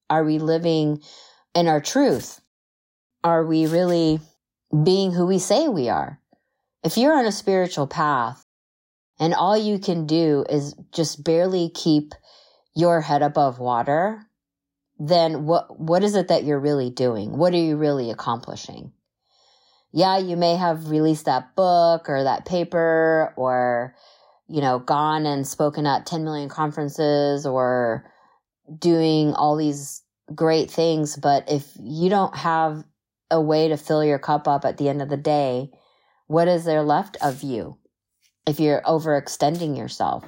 Are 0.10 0.24
we 0.24 0.40
living 0.40 1.02
in 1.54 1.68
our 1.68 1.80
truth? 1.80 2.42
Are 3.24 3.46
we 3.46 3.68
really 3.68 4.20
being 4.84 5.12
who 5.12 5.28
we 5.28 5.40
say 5.40 5.68
we 5.68 5.88
are? 5.90 6.20
If 6.84 6.98
you're 6.98 7.18
on 7.18 7.26
a 7.26 7.32
spiritual 7.32 7.88
path 7.88 8.44
and 9.20 9.34
all 9.34 9.58
you 9.58 9.80
can 9.80 10.08
do 10.08 10.46
is 10.50 10.76
just 10.92 11.24
barely 11.24 11.70
keep 11.70 12.14
your 12.76 13.02
head 13.02 13.22
above 13.22 13.60
water, 13.60 14.22
then 15.00 15.46
what, 15.46 15.80
what 15.80 16.04
is 16.04 16.16
it 16.16 16.30
that 16.30 16.44
you're 16.44 16.60
really 16.60 16.90
doing? 16.90 17.38
What 17.38 17.54
are 17.54 17.58
you 17.58 17.78
really 17.78 18.10
accomplishing? 18.10 18.92
Yeah, 19.92 20.18
you 20.18 20.38
may 20.38 20.56
have 20.56 20.90
released 20.90 21.26
that 21.26 21.56
book 21.56 22.10
or 22.10 22.24
that 22.24 22.46
paper 22.46 23.34
or, 23.36 23.96
you 24.48 24.62
know, 24.62 24.80
gone 24.80 25.26
and 25.26 25.48
spoken 25.48 25.88
at 25.88 26.06
10 26.06 26.24
million 26.24 26.50
conferences 26.50 27.46
or 27.46 28.06
doing 28.78 29.34
all 29.34 29.56
these 29.56 30.04
great 30.36 30.70
things. 30.70 31.16
But 31.18 31.50
if 31.50 31.72
you 31.80 32.10
don't 32.10 32.36
have 32.36 32.84
a 33.32 33.42
way 33.42 33.70
to 33.70 33.78
fill 33.78 34.04
your 34.04 34.20
cup 34.20 34.48
up 34.48 34.66
at 34.66 34.78
the 34.78 34.90
end 34.90 35.02
of 35.02 35.10
the 35.10 35.18
day, 35.18 35.72
What 36.28 36.50
is 36.50 36.66
there 36.66 36.84
left 36.84 37.18
of 37.22 37.42
you 37.42 37.78
if 38.46 38.60
you're 38.60 38.82
overextending 38.82 39.78
yourself? 39.78 40.26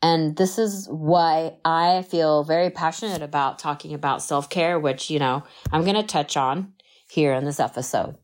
And 0.00 0.36
this 0.36 0.58
is 0.58 0.88
why 0.90 1.58
I 1.64 2.02
feel 2.02 2.44
very 2.44 2.70
passionate 2.70 3.20
about 3.20 3.58
talking 3.58 3.92
about 3.94 4.22
self 4.22 4.48
care, 4.48 4.78
which, 4.78 5.10
you 5.10 5.18
know, 5.18 5.42
I'm 5.70 5.82
going 5.84 5.96
to 5.96 6.02
touch 6.02 6.36
on 6.36 6.72
here 7.10 7.34
in 7.34 7.44
this 7.44 7.60
episode. 7.60 8.16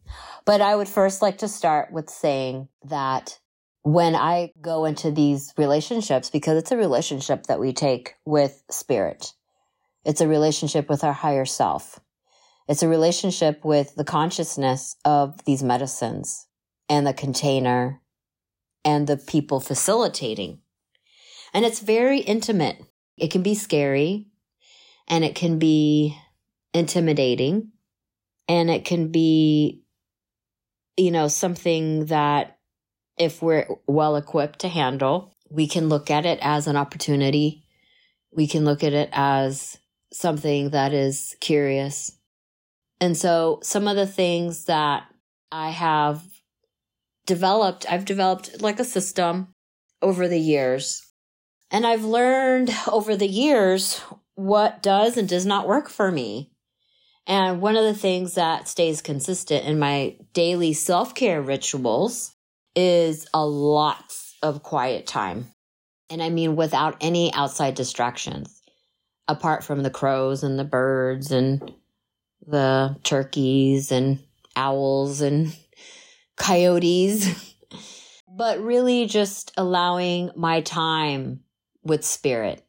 But 0.46 0.60
I 0.60 0.76
would 0.76 0.88
first 0.88 1.22
like 1.22 1.38
to 1.38 1.48
start 1.48 1.92
with 1.92 2.10
saying 2.10 2.68
that 2.84 3.38
when 3.82 4.14
I 4.14 4.52
go 4.60 4.84
into 4.84 5.10
these 5.10 5.52
relationships, 5.56 6.30
because 6.30 6.58
it's 6.58 6.72
a 6.72 6.76
relationship 6.76 7.44
that 7.46 7.60
we 7.60 7.72
take 7.72 8.14
with 8.24 8.62
spirit, 8.70 9.32
it's 10.04 10.20
a 10.20 10.28
relationship 10.28 10.88
with 10.88 11.02
our 11.04 11.12
higher 11.12 11.44
self. 11.44 12.00
It's 12.68 12.82
a 12.82 12.88
relationship 12.88 13.64
with 13.64 13.94
the 13.94 14.04
consciousness 14.04 14.96
of 15.04 15.44
these 15.44 15.62
medicines 15.62 16.46
and 16.88 17.06
the 17.06 17.12
container 17.12 18.00
and 18.84 19.06
the 19.06 19.16
people 19.16 19.60
facilitating 19.60 20.60
and 21.54 21.64
it's 21.64 21.78
very 21.78 22.18
intimate. 22.18 22.82
It 23.16 23.30
can 23.30 23.42
be 23.42 23.54
scary 23.54 24.26
and 25.06 25.24
it 25.24 25.36
can 25.36 25.60
be 25.60 26.18
intimidating 26.74 27.70
and 28.48 28.68
it 28.68 28.84
can 28.84 29.12
be, 29.12 29.83
you 30.96 31.10
know, 31.10 31.28
something 31.28 32.06
that 32.06 32.58
if 33.18 33.42
we're 33.42 33.66
well 33.86 34.16
equipped 34.16 34.60
to 34.60 34.68
handle, 34.68 35.34
we 35.50 35.66
can 35.66 35.88
look 35.88 36.10
at 36.10 36.26
it 36.26 36.38
as 36.42 36.66
an 36.66 36.76
opportunity. 36.76 37.64
We 38.32 38.46
can 38.46 38.64
look 38.64 38.82
at 38.82 38.92
it 38.92 39.08
as 39.12 39.78
something 40.12 40.70
that 40.70 40.92
is 40.92 41.36
curious. 41.40 42.12
And 43.00 43.16
so 43.16 43.60
some 43.62 43.88
of 43.88 43.96
the 43.96 44.06
things 44.06 44.64
that 44.64 45.04
I 45.52 45.70
have 45.70 46.22
developed, 47.26 47.86
I've 47.90 48.04
developed 48.04 48.60
like 48.60 48.80
a 48.80 48.84
system 48.84 49.48
over 50.02 50.28
the 50.28 50.40
years 50.40 51.04
and 51.70 51.86
I've 51.86 52.04
learned 52.04 52.70
over 52.90 53.16
the 53.16 53.28
years 53.28 54.00
what 54.36 54.82
does 54.82 55.16
and 55.16 55.28
does 55.28 55.44
not 55.46 55.68
work 55.68 55.88
for 55.88 56.10
me. 56.10 56.50
And 57.26 57.60
one 57.60 57.76
of 57.76 57.84
the 57.84 57.94
things 57.94 58.34
that 58.34 58.68
stays 58.68 59.00
consistent 59.00 59.64
in 59.64 59.78
my 59.78 60.16
daily 60.32 60.72
self 60.74 61.14
care 61.14 61.40
rituals 61.40 62.34
is 62.76 63.26
a 63.32 63.44
lot 63.44 64.14
of 64.42 64.62
quiet 64.62 65.06
time. 65.06 65.46
And 66.10 66.22
I 66.22 66.28
mean, 66.28 66.54
without 66.54 66.96
any 67.00 67.32
outside 67.32 67.74
distractions, 67.74 68.60
apart 69.26 69.64
from 69.64 69.82
the 69.82 69.90
crows 69.90 70.42
and 70.42 70.58
the 70.58 70.64
birds 70.64 71.32
and 71.32 71.72
the 72.46 72.96
turkeys 73.04 73.90
and 73.90 74.18
owls 74.54 75.22
and 75.22 75.56
coyotes, 76.36 77.54
but 78.28 78.60
really 78.60 79.06
just 79.06 79.52
allowing 79.56 80.30
my 80.36 80.60
time 80.60 81.40
with 81.82 82.04
spirit 82.04 82.62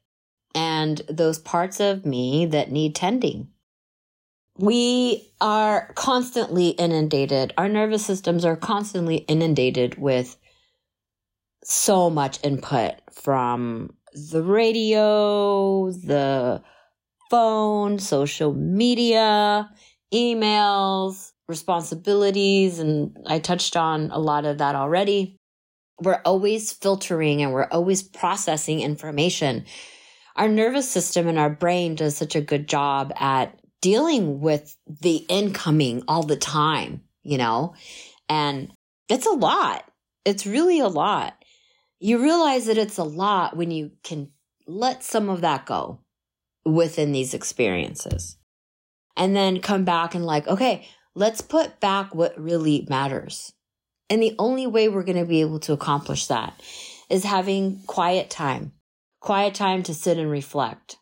and 0.55 1.01
those 1.09 1.37
parts 1.37 1.81
of 1.81 2.05
me 2.05 2.45
that 2.45 2.71
need 2.71 2.95
tending. 2.95 3.49
We 4.57 5.31
are 5.41 5.91
constantly 5.95 6.69
inundated. 6.69 7.53
Our 7.57 7.67
nervous 7.67 8.05
systems 8.05 8.45
are 8.45 8.55
constantly 8.55 9.17
inundated 9.17 9.97
with 9.97 10.37
so 11.63 12.09
much 12.09 12.39
input 12.43 12.93
from 13.11 13.95
the 14.31 14.43
radio, 14.43 15.91
the 15.91 16.61
phone, 17.29 17.99
social 17.99 18.53
media, 18.53 19.69
emails, 20.13 21.33
responsibilities. 21.49 22.79
And 22.79 23.17
I 23.27 23.39
touched 23.39 23.75
on 23.75 24.09
a 24.11 24.19
lot 24.19 24.45
of 24.45 24.59
that 24.59 24.75
already 24.75 25.37
we're 25.99 26.21
always 26.25 26.73
filtering 26.73 27.41
and 27.41 27.53
we're 27.53 27.67
always 27.71 28.03
processing 28.03 28.81
information. 28.81 29.65
Our 30.35 30.49
nervous 30.49 30.89
system 30.89 31.27
and 31.27 31.39
our 31.39 31.49
brain 31.49 31.95
does 31.95 32.17
such 32.17 32.35
a 32.35 32.41
good 32.41 32.67
job 32.67 33.13
at 33.15 33.57
dealing 33.85 34.39
with 34.39 34.75
the 34.87 35.17
incoming 35.29 36.01
all 36.07 36.23
the 36.23 36.35
time, 36.35 37.01
you 37.21 37.37
know? 37.37 37.75
And 38.27 38.73
it's 39.09 39.27
a 39.27 39.31
lot. 39.31 39.87
It's 40.25 40.47
really 40.47 40.79
a 40.79 40.87
lot. 40.87 41.35
You 41.99 42.19
realize 42.19 42.65
that 42.65 42.79
it's 42.79 42.97
a 42.97 43.03
lot 43.03 43.55
when 43.55 43.69
you 43.69 43.91
can 44.03 44.31
let 44.65 45.03
some 45.03 45.29
of 45.29 45.41
that 45.41 45.67
go 45.67 45.99
within 46.65 47.11
these 47.11 47.35
experiences. 47.35 48.37
And 49.15 49.35
then 49.35 49.59
come 49.61 49.85
back 49.85 50.15
and 50.15 50.25
like, 50.25 50.47
okay, 50.47 50.87
let's 51.13 51.41
put 51.41 51.79
back 51.79 52.15
what 52.15 52.41
really 52.41 52.87
matters. 52.89 53.53
And 54.09 54.19
the 54.19 54.33
only 54.39 54.65
way 54.65 54.89
we're 54.89 55.03
going 55.03 55.19
to 55.19 55.25
be 55.25 55.41
able 55.41 55.59
to 55.59 55.73
accomplish 55.73 56.25
that 56.25 56.59
is 57.07 57.23
having 57.23 57.83
quiet 57.85 58.31
time, 58.31 58.71
quiet 59.19 59.53
time 59.53 59.83
to 59.83 59.93
sit 59.93 60.17
and 60.17 60.31
reflect 60.31 60.97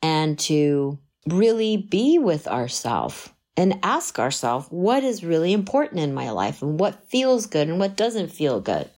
and 0.00 0.38
to 0.38 0.98
really 1.26 1.76
be 1.76 2.18
with 2.18 2.48
ourselves 2.48 3.30
and 3.56 3.78
ask 3.82 4.18
ourselves 4.18 4.66
what 4.70 5.04
is 5.04 5.24
really 5.24 5.52
important 5.52 6.00
in 6.00 6.14
my 6.14 6.30
life 6.30 6.62
and 6.62 6.78
what 6.80 7.08
feels 7.10 7.46
good 7.46 7.68
and 7.68 7.78
what 7.78 7.96
doesn't 7.96 8.28
feel 8.28 8.60
good. 8.60 8.88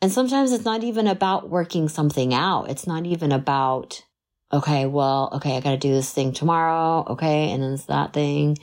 And 0.00 0.12
sometimes 0.12 0.52
it's 0.52 0.64
not 0.64 0.84
even 0.84 1.06
about 1.06 1.48
working 1.48 1.88
something 1.88 2.34
out. 2.34 2.70
It's 2.70 2.86
not 2.86 3.06
even 3.06 3.32
about, 3.32 4.04
okay, 4.52 4.86
well, 4.86 5.30
okay, 5.34 5.56
I 5.56 5.60
got 5.60 5.70
to 5.70 5.76
do 5.76 5.92
this 5.92 6.12
thing 6.12 6.32
tomorrow. 6.32 7.04
Okay. 7.08 7.50
And 7.50 7.62
then 7.62 7.72
it's 7.72 7.86
that 7.86 8.12
thing 8.12 8.56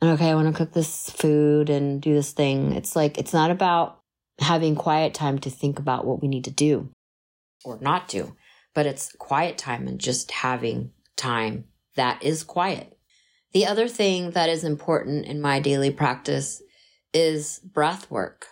and 0.00 0.12
okay, 0.12 0.30
I 0.30 0.34
want 0.34 0.48
to 0.48 0.56
cook 0.56 0.72
this 0.72 1.10
food 1.10 1.68
and 1.68 2.00
do 2.00 2.14
this 2.14 2.32
thing. 2.32 2.72
It's 2.72 2.96
like, 2.96 3.18
it's 3.18 3.34
not 3.34 3.50
about 3.50 4.00
having 4.38 4.74
quiet 4.74 5.12
time 5.12 5.38
to 5.40 5.50
think 5.50 5.78
about 5.78 6.06
what 6.06 6.22
we 6.22 6.28
need 6.28 6.44
to 6.44 6.50
do 6.50 6.88
or 7.64 7.78
not 7.80 8.08
do, 8.08 8.34
but 8.74 8.86
it's 8.86 9.12
quiet 9.18 9.58
time 9.58 9.86
and 9.86 10.00
just 10.00 10.30
having 10.30 10.92
time 11.16 11.64
that 11.96 12.22
is 12.22 12.44
quiet. 12.44 12.98
The 13.52 13.66
other 13.66 13.88
thing 13.88 14.30
that 14.32 14.48
is 14.48 14.64
important 14.64 15.26
in 15.26 15.40
my 15.40 15.60
daily 15.60 15.90
practice 15.90 16.62
is 17.12 17.58
breath 17.58 18.10
work 18.10 18.46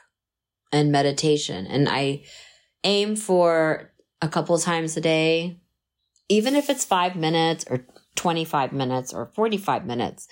and 0.73 0.91
meditation. 0.91 1.67
And 1.67 1.89
I 1.89 2.25
aim 2.85 3.15
for 3.17 3.93
a 4.21 4.29
couple 4.29 4.59
times 4.59 4.97
a 4.97 5.01
day, 5.01 5.61
even 6.29 6.57
if 6.57 6.69
it's 6.69 6.85
five 6.85 7.15
minutes 7.15 7.65
or 7.71 7.87
25 8.17 8.73
minutes 8.73 9.15
or 9.15 9.27
45 9.27 9.87
minutes 9.87 10.29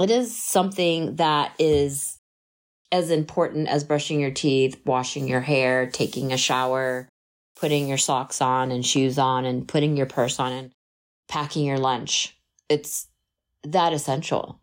it 0.00 0.10
is 0.10 0.36
something 0.36 1.16
that 1.16 1.54
is 1.58 2.18
as 2.90 3.10
important 3.10 3.68
as 3.68 3.84
brushing 3.84 4.20
your 4.20 4.30
teeth, 4.30 4.80
washing 4.84 5.28
your 5.28 5.40
hair, 5.40 5.86
taking 5.86 6.32
a 6.32 6.36
shower, 6.36 7.08
putting 7.56 7.88
your 7.88 7.98
socks 7.98 8.40
on 8.40 8.70
and 8.70 8.84
shoes 8.84 9.18
on, 9.18 9.44
and 9.44 9.68
putting 9.68 9.96
your 9.96 10.06
purse 10.06 10.40
on 10.40 10.52
and 10.52 10.72
packing 11.28 11.64
your 11.64 11.78
lunch. 11.78 12.36
It's 12.68 13.08
that 13.62 13.92
essential. 13.92 14.60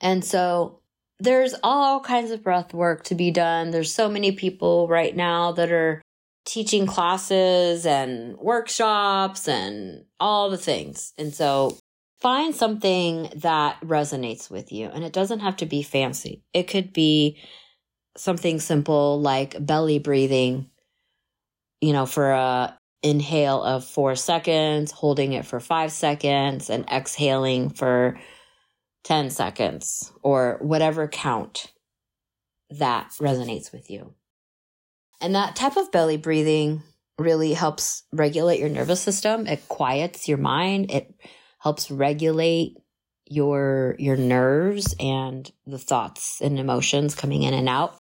And 0.00 0.24
so 0.24 0.80
there's 1.20 1.54
all 1.62 2.00
kinds 2.00 2.30
of 2.30 2.42
breath 2.42 2.74
work 2.74 3.04
to 3.04 3.14
be 3.14 3.30
done. 3.30 3.70
There's 3.70 3.94
so 3.94 4.08
many 4.08 4.32
people 4.32 4.88
right 4.88 5.14
now 5.14 5.52
that 5.52 5.70
are 5.70 6.02
teaching 6.44 6.86
classes 6.86 7.86
and 7.86 8.36
workshops 8.36 9.46
and 9.46 10.04
all 10.18 10.50
the 10.50 10.58
things. 10.58 11.12
And 11.16 11.32
so 11.32 11.78
find 12.20 12.54
something 12.54 13.30
that 13.36 13.80
resonates 13.80 14.50
with 14.50 14.72
you. 14.72 14.88
And 14.88 15.04
it 15.04 15.12
doesn't 15.12 15.40
have 15.40 15.56
to 15.58 15.66
be 15.66 15.82
fancy. 15.82 16.42
It 16.52 16.64
could 16.64 16.92
be 16.92 17.38
something 18.16 18.60
simple 18.60 19.20
like 19.20 19.64
belly 19.64 19.98
breathing, 19.98 20.70
you 21.80 21.92
know, 21.92 22.06
for 22.06 22.32
a 22.32 22.78
inhale 23.02 23.62
of 23.62 23.84
four 23.84 24.14
seconds, 24.14 24.92
holding 24.92 25.32
it 25.32 25.44
for 25.44 25.60
five 25.60 25.92
seconds, 25.92 26.70
and 26.70 26.88
exhaling 26.88 27.70
for 27.70 28.18
10 29.04 29.30
seconds 29.30 30.12
or 30.22 30.58
whatever 30.60 31.08
count 31.08 31.72
that 32.70 33.10
resonates 33.20 33.72
with 33.72 33.90
you. 33.90 34.14
And 35.20 35.34
that 35.34 35.56
type 35.56 35.76
of 35.76 35.92
belly 35.92 36.16
breathing 36.16 36.82
really 37.18 37.52
helps 37.52 38.04
regulate 38.12 38.60
your 38.60 38.68
nervous 38.68 39.00
system. 39.00 39.46
It 39.46 39.68
quiets 39.68 40.28
your 40.28 40.38
mind. 40.38 40.90
It 40.90 41.14
helps 41.58 41.90
regulate 41.90 42.76
your 43.28 43.94
your 43.98 44.16
nerves 44.16 44.94
and 44.98 45.50
the 45.66 45.78
thoughts 45.78 46.40
and 46.40 46.58
emotions 46.58 47.14
coming 47.14 47.42
in 47.42 47.54
and 47.54 47.68
out. 47.68 47.96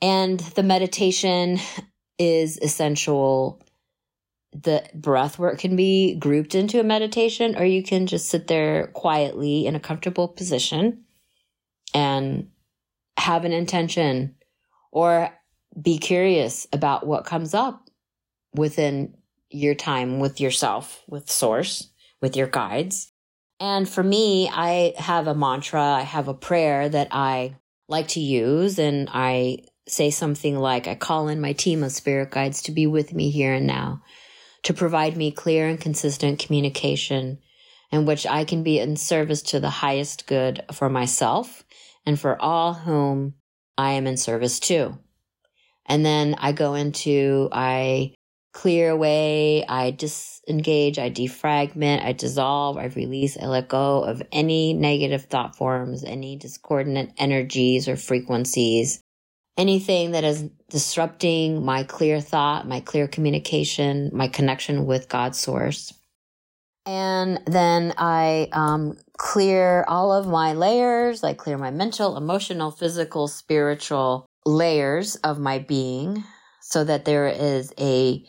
And 0.00 0.38
the 0.40 0.62
meditation 0.62 1.58
is 2.18 2.58
essential. 2.58 3.61
The 4.52 4.84
breath 4.94 5.38
work 5.38 5.58
can 5.58 5.76
be 5.76 6.14
grouped 6.14 6.54
into 6.54 6.78
a 6.78 6.84
meditation, 6.84 7.56
or 7.56 7.64
you 7.64 7.82
can 7.82 8.06
just 8.06 8.28
sit 8.28 8.48
there 8.48 8.88
quietly 8.88 9.66
in 9.66 9.74
a 9.74 9.80
comfortable 9.80 10.28
position 10.28 11.04
and 11.94 12.50
have 13.16 13.44
an 13.44 13.52
intention 13.52 14.34
or 14.90 15.30
be 15.80 15.98
curious 15.98 16.66
about 16.72 17.06
what 17.06 17.24
comes 17.24 17.54
up 17.54 17.88
within 18.54 19.16
your 19.50 19.74
time 19.74 20.18
with 20.18 20.40
yourself, 20.40 21.02
with 21.08 21.30
source 21.30 21.88
with 22.22 22.36
your 22.36 22.46
guides. 22.46 23.12
And 23.60 23.86
for 23.86 24.02
me, 24.02 24.48
I 24.50 24.94
have 24.96 25.26
a 25.26 25.34
mantra, 25.34 25.82
I 25.82 26.00
have 26.02 26.28
a 26.28 26.34
prayer 26.34 26.88
that 26.88 27.08
I 27.10 27.56
like 27.88 28.08
to 28.08 28.20
use. 28.20 28.78
And 28.78 29.10
I 29.12 29.64
say 29.86 30.10
something 30.10 30.58
like, 30.58 30.88
I 30.88 30.94
call 30.94 31.28
in 31.28 31.40
my 31.40 31.52
team 31.52 31.82
of 31.82 31.92
spirit 31.92 32.30
guides 32.30 32.62
to 32.62 32.72
be 32.72 32.86
with 32.86 33.12
me 33.12 33.30
here 33.30 33.52
and 33.52 33.66
now, 33.66 34.02
to 34.64 34.74
provide 34.74 35.16
me 35.16 35.30
clear 35.30 35.66
and 35.68 35.80
consistent 35.80 36.38
communication 36.38 37.38
in 37.90 38.06
which 38.06 38.26
I 38.26 38.44
can 38.44 38.62
be 38.62 38.78
in 38.78 38.96
service 38.96 39.42
to 39.42 39.60
the 39.60 39.70
highest 39.70 40.26
good 40.26 40.62
for 40.72 40.88
myself 40.88 41.64
and 42.06 42.18
for 42.18 42.40
all 42.40 42.72
whom 42.74 43.34
I 43.76 43.92
am 43.92 44.06
in 44.06 44.16
service 44.16 44.58
to. 44.60 44.98
And 45.86 46.04
then 46.04 46.36
I 46.38 46.52
go 46.52 46.74
into, 46.74 47.48
I 47.52 48.14
clear 48.52 48.90
away, 48.90 49.64
I 49.66 49.90
disengage, 49.90 50.98
I 50.98 51.10
defragment, 51.10 52.04
I 52.04 52.12
dissolve, 52.12 52.76
I 52.76 52.86
release, 52.86 53.36
I 53.36 53.46
let 53.46 53.68
go 53.68 54.04
of 54.04 54.22
any 54.30 54.74
negative 54.74 55.24
thought 55.24 55.56
forms, 55.56 56.04
any 56.04 56.36
discordant 56.36 57.12
energies 57.18 57.88
or 57.88 57.96
frequencies, 57.96 59.00
anything 59.56 60.12
that 60.12 60.24
is 60.24 60.42
disrupting 60.70 61.64
my 61.64 61.84
clear 61.84 62.20
thought, 62.20 62.66
my 62.66 62.80
clear 62.80 63.06
communication, 63.06 64.10
my 64.12 64.28
connection 64.28 64.86
with 64.86 65.08
God's 65.08 65.38
source. 65.38 65.92
And 66.84 67.40
then 67.46 67.94
I 67.96 68.48
um, 68.52 68.96
clear 69.16 69.84
all 69.86 70.12
of 70.12 70.26
my 70.26 70.54
layers. 70.54 71.22
I 71.22 71.34
clear 71.34 71.56
my 71.56 71.70
mental, 71.70 72.16
emotional, 72.16 72.70
physical, 72.70 73.28
spiritual 73.28 74.26
layers 74.44 75.16
of 75.16 75.38
my 75.38 75.60
being 75.60 76.24
so 76.60 76.82
that 76.82 77.04
there 77.04 77.28
is 77.28 77.72
a 77.78 78.24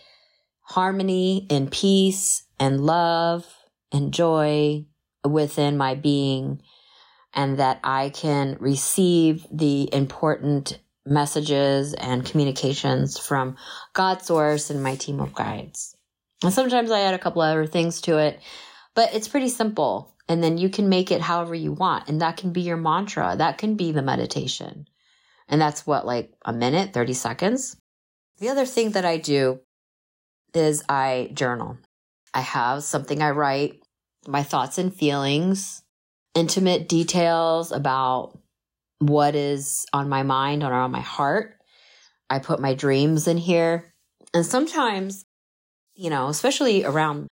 harmony 0.62 1.48
and 1.50 1.72
peace 1.72 2.44
and 2.60 2.82
love 2.82 3.46
and 3.92 4.14
joy 4.14 4.86
within 5.24 5.78
my 5.78 5.96
being 5.96 6.62
and 7.34 7.58
that 7.58 7.80
I 7.84 8.10
can 8.10 8.58
receive 8.60 9.48
the 9.52 9.92
important 9.94 10.80
messages 11.06 11.94
and 11.94 12.26
communications 12.26 13.18
from 13.18 13.58
God's 13.94 14.26
source 14.26 14.70
and 14.70 14.82
my 14.82 14.96
team 14.96 15.20
of 15.20 15.34
guides. 15.34 15.96
And 16.44 16.54
sometimes 16.54 16.92
I 16.92 17.02
add 17.02 17.14
a 17.14 17.20
couple 17.20 17.42
other 17.42 17.66
things 17.66 18.02
to 18.02 18.18
it, 18.18 18.40
but 18.96 19.14
it's 19.14 19.28
pretty 19.28 19.50
simple. 19.50 20.14
And 20.28 20.44
then 20.44 20.58
you 20.58 20.70
can 20.70 20.88
make 20.90 21.12
it 21.12 21.22
however 21.22 21.54
you 21.54 21.74
want. 21.74 22.08
And 22.08 22.22
that 22.22 22.38
can 22.38 22.54
be 22.54 22.62
your 22.62 22.78
mantra. 22.78 23.36
That 23.38 23.58
can 23.58 23.76
be 23.76 23.92
the 23.92 24.02
meditation. 24.02 24.88
And 25.50 25.60
that's 25.60 25.86
what, 25.86 26.06
like 26.06 26.34
a 26.46 26.54
minute, 26.54 26.94
30 26.94 27.14
seconds. 27.14 27.76
The 28.40 28.50
other 28.50 28.66
thing 28.66 28.92
that 28.92 29.06
I 29.06 29.18
do 29.18 29.60
is 30.54 30.84
I 30.88 31.32
journal. 31.34 31.78
I 32.34 32.42
have 32.42 32.84
something 32.84 33.22
I 33.22 33.32
write, 33.32 33.84
my 34.28 34.44
thoughts 34.44 34.78
and 34.78 34.94
feelings, 34.94 35.84
intimate 36.34 36.88
details 36.88 37.72
about 37.72 38.40
what 39.08 39.36
is 39.36 39.86
on 39.94 40.10
my 40.10 40.24
mind 40.24 40.64
or 40.64 40.74
on 40.74 40.92
my 40.92 41.02
heart. 41.02 41.56
I 42.30 42.40
put 42.40 42.60
my 42.60 42.74
dreams 42.74 43.28
in 43.28 43.38
here. 43.38 43.94
And 44.34 44.46
sometimes 44.46 45.26
you 45.96 46.10
know, 46.10 46.28
especially 46.28 46.84
around, 46.84 47.28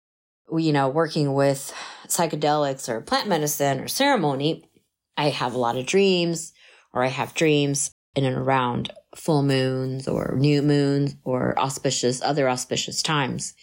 you 0.56 0.74
know, 0.74 0.90
working 0.90 1.34
with 1.34 1.74
psychedelics 2.08 2.90
or 2.90 3.02
plant 3.02 3.28
medicine 3.28 3.80
or 3.80 3.88
ceremony, 3.88 4.70
I 5.18 5.30
have 5.30 5.54
a 5.54 5.60
lot 5.60 5.78
of 5.78 5.86
dreams 5.86 6.54
or 6.94 7.04
I 7.04 7.08
have 7.08 7.34
dreams 7.34 7.92
in 8.16 8.26
and 8.26 8.38
around 8.38 8.92
full 9.16 9.44
moons 9.44 10.08
or 10.08 10.36
new 10.38 10.62
moons 10.62 11.16
or 11.24 11.58
auspicious, 11.60 12.22
other 12.22 12.50
auspicious 12.50 13.02
times. 13.02 13.54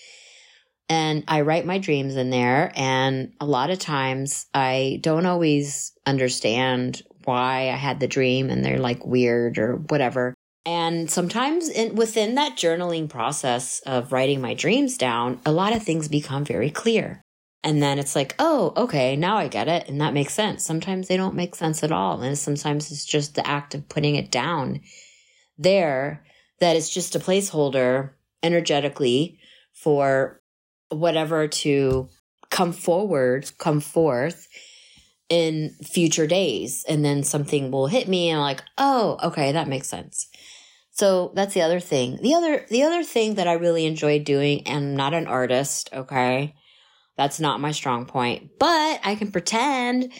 And 0.88 1.24
I 1.26 1.40
write 1.40 1.66
my 1.66 1.78
dreams 1.78 2.14
in 2.14 2.30
there. 2.30 2.72
And 2.76 3.32
a 3.40 3.46
lot 3.46 3.70
of 3.70 3.78
times 3.78 4.46
I 4.54 5.00
don't 5.02 5.26
always 5.26 5.92
understand 6.06 7.02
why 7.26 7.70
I 7.70 7.76
had 7.76 8.00
the 8.00 8.08
dream 8.08 8.50
and 8.50 8.64
they're 8.64 8.78
like 8.78 9.04
weird 9.04 9.58
or 9.58 9.76
whatever. 9.76 10.34
And 10.64 11.10
sometimes 11.10 11.68
in, 11.68 11.94
within 11.94 12.34
that 12.34 12.56
journaling 12.56 13.08
process 13.08 13.80
of 13.86 14.12
writing 14.12 14.40
my 14.40 14.54
dreams 14.54 14.98
down, 14.98 15.40
a 15.46 15.52
lot 15.52 15.74
of 15.74 15.82
things 15.82 16.08
become 16.08 16.44
very 16.44 16.70
clear. 16.70 17.22
And 17.62 17.82
then 17.82 17.98
it's 17.98 18.16
like, 18.16 18.34
oh, 18.38 18.72
okay, 18.76 19.16
now 19.16 19.36
I 19.36 19.48
get 19.48 19.68
it. 19.68 19.88
And 19.88 20.00
that 20.00 20.14
makes 20.14 20.34
sense. 20.34 20.64
Sometimes 20.64 21.08
they 21.08 21.16
don't 21.16 21.34
make 21.34 21.54
sense 21.54 21.82
at 21.82 21.92
all. 21.92 22.20
And 22.20 22.38
sometimes 22.38 22.90
it's 22.90 23.04
just 23.04 23.34
the 23.34 23.46
act 23.46 23.74
of 23.74 23.88
putting 23.88 24.16
it 24.16 24.30
down 24.30 24.80
there 25.58 26.24
that 26.60 26.76
it's 26.76 26.90
just 26.90 27.16
a 27.16 27.20
placeholder 27.20 28.10
energetically 28.42 29.38
for 29.72 30.40
whatever 30.90 31.48
to 31.48 32.08
come 32.50 32.72
forward, 32.72 33.50
come 33.58 33.80
forth 33.80 34.48
in 35.28 35.74
future 35.82 36.26
days. 36.26 36.84
And 36.88 37.04
then 37.04 37.22
something 37.22 37.70
will 37.70 37.86
hit 37.86 38.08
me 38.08 38.30
and 38.30 38.38
I'm 38.38 38.42
like, 38.42 38.62
oh, 38.78 39.18
okay, 39.22 39.52
that 39.52 39.68
makes 39.68 39.88
sense. 39.88 40.28
So 40.92 41.32
that's 41.34 41.52
the 41.52 41.62
other 41.62 41.80
thing. 41.80 42.18
The 42.22 42.34
other, 42.34 42.64
the 42.70 42.82
other 42.84 43.02
thing 43.02 43.34
that 43.34 43.48
I 43.48 43.54
really 43.54 43.84
enjoy 43.84 44.18
doing, 44.20 44.66
and 44.66 44.76
I'm 44.76 44.96
not 44.96 45.14
an 45.14 45.26
artist, 45.26 45.90
okay? 45.92 46.54
That's 47.16 47.40
not 47.40 47.60
my 47.60 47.72
strong 47.72 48.06
point, 48.06 48.52
but 48.58 49.00
I 49.04 49.14
can 49.16 49.30
pretend 49.30 50.12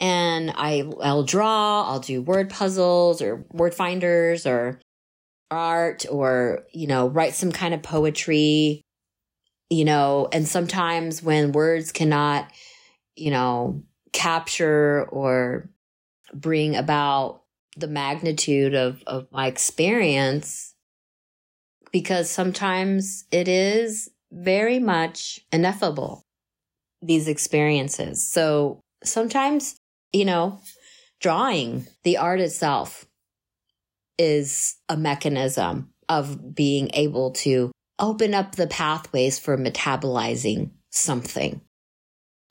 and 0.00 0.50
I, 0.56 0.90
I'll 1.02 1.24
draw, 1.24 1.84
I'll 1.88 2.00
do 2.00 2.22
word 2.22 2.50
puzzles 2.50 3.22
or 3.22 3.46
word 3.52 3.74
finders 3.74 4.46
or 4.46 4.80
art 5.50 6.06
or, 6.10 6.64
you 6.72 6.86
know, 6.86 7.08
write 7.08 7.34
some 7.34 7.52
kind 7.52 7.74
of 7.74 7.82
poetry, 7.82 8.82
you 9.70 9.84
know, 9.84 10.28
and 10.32 10.48
sometimes 10.48 11.22
when 11.22 11.52
words 11.52 11.92
cannot, 11.92 12.50
you 13.14 13.30
know, 13.30 13.84
capture 14.14 15.04
or 15.10 15.68
bring 16.32 16.74
about 16.74 17.42
the 17.76 17.88
magnitude 17.88 18.74
of, 18.74 19.02
of 19.06 19.26
my 19.30 19.46
experience 19.48 20.74
because 21.92 22.30
sometimes 22.30 23.24
it 23.30 23.48
is 23.48 24.08
very 24.32 24.78
much 24.78 25.40
ineffable, 25.52 26.22
these 27.02 27.28
experiences. 27.28 28.26
So 28.26 28.80
sometimes, 29.04 29.76
you 30.12 30.24
know, 30.24 30.60
drawing, 31.20 31.86
the 32.02 32.16
art 32.16 32.40
itself 32.40 33.06
is 34.18 34.76
a 34.88 34.96
mechanism 34.96 35.90
of 36.08 36.54
being 36.54 36.90
able 36.94 37.32
to 37.32 37.70
open 37.98 38.34
up 38.34 38.56
the 38.56 38.66
pathways 38.66 39.38
for 39.38 39.56
metabolizing 39.56 40.70
something. 40.90 41.60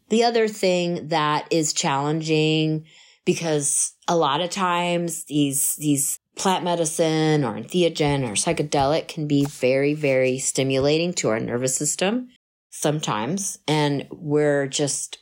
The 0.10 0.24
other 0.24 0.48
thing 0.48 1.08
that 1.10 1.48
is 1.52 1.74
challenging 1.74 2.86
because 3.26 3.94
a 4.08 4.16
lot 4.16 4.42
of 4.42 4.50
times 4.50 5.24
these, 5.26 5.76
these 5.76 6.20
plant 6.36 6.64
medicine 6.64 7.44
or 7.44 7.54
entheogen 7.54 8.24
or 8.24 8.34
psychedelic 8.34 9.08
can 9.08 9.28
be 9.28 9.46
very, 9.46 9.94
very 9.94 10.40
stimulating 10.40 11.14
to 11.14 11.30
our 11.30 11.40
nervous 11.40 11.76
system 11.76 12.30
sometimes. 12.70 13.60
And 13.68 14.08
we're 14.12 14.68
just 14.68 15.20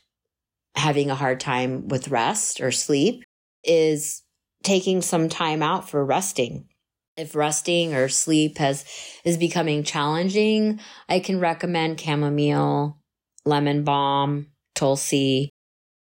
having 0.74 1.10
a 1.10 1.14
hard 1.14 1.38
time 1.38 1.88
with 1.88 2.08
rest 2.08 2.60
or 2.60 2.72
sleep 2.72 3.22
is 3.62 4.22
taking 4.62 5.02
some 5.02 5.28
time 5.28 5.62
out 5.62 5.88
for 5.88 6.04
resting. 6.04 6.68
If 7.16 7.36
resting 7.36 7.94
or 7.94 8.08
sleep 8.08 8.56
has, 8.58 8.86
is 9.22 9.36
becoming 9.36 9.84
challenging, 9.84 10.80
I 11.08 11.20
can 11.20 11.40
recommend 11.40 12.00
chamomile, 12.00 12.98
lemon 13.44 13.84
balm, 13.84 14.46
tulsi, 14.74 15.50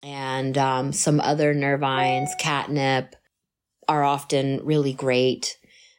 and 0.04 0.58
um, 0.58 0.93
some 0.93 1.19
other 1.19 1.54
nervines, 1.54 2.30
catnip, 2.39 3.15
are 3.88 4.04
often 4.04 4.62
really 4.63 4.93
great 4.93 5.58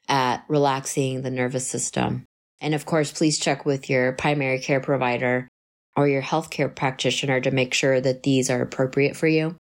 at 0.08 0.44
relaxing 0.48 1.22
the 1.22 1.30
nervous 1.30 1.66
system. 1.66 2.24
And 2.60 2.74
of 2.74 2.86
course, 2.86 3.12
please 3.12 3.38
check 3.38 3.66
with 3.66 3.90
your 3.90 4.12
primary 4.12 4.60
care 4.60 4.80
provider 4.80 5.48
or 5.96 6.08
your 6.08 6.22
healthcare 6.22 6.74
practitioner 6.74 7.40
to 7.40 7.50
make 7.50 7.74
sure 7.74 8.00
that 8.00 8.22
these 8.22 8.50
are 8.50 8.62
appropriate 8.62 9.16
for 9.16 9.26
you. 9.26 9.56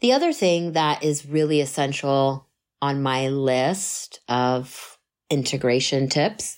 The 0.00 0.12
other 0.12 0.32
thing 0.32 0.72
that 0.72 1.04
is 1.04 1.26
really 1.26 1.60
essential 1.60 2.48
on 2.80 3.02
my 3.02 3.28
list 3.28 4.20
of 4.28 4.98
integration 5.30 6.08
tips 6.08 6.56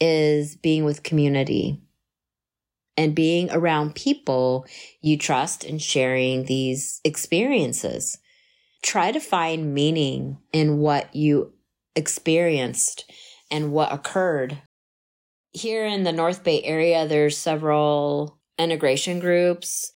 is 0.00 0.56
being 0.56 0.84
with 0.84 1.02
community 1.02 1.83
and 2.96 3.14
being 3.14 3.50
around 3.50 3.94
people 3.94 4.66
you 5.00 5.18
trust 5.18 5.64
and 5.64 5.80
sharing 5.80 6.44
these 6.44 7.00
experiences. 7.04 8.18
Try 8.82 9.12
to 9.12 9.20
find 9.20 9.74
meaning 9.74 10.38
in 10.52 10.78
what 10.78 11.14
you 11.14 11.52
experienced 11.96 13.10
and 13.50 13.72
what 13.72 13.92
occurred. 13.92 14.60
Here 15.52 15.86
in 15.86 16.04
the 16.04 16.12
North 16.12 16.42
Bay 16.44 16.62
area, 16.62 17.06
there's 17.06 17.38
several 17.38 18.38
integration 18.58 19.20
groups. 19.20 19.92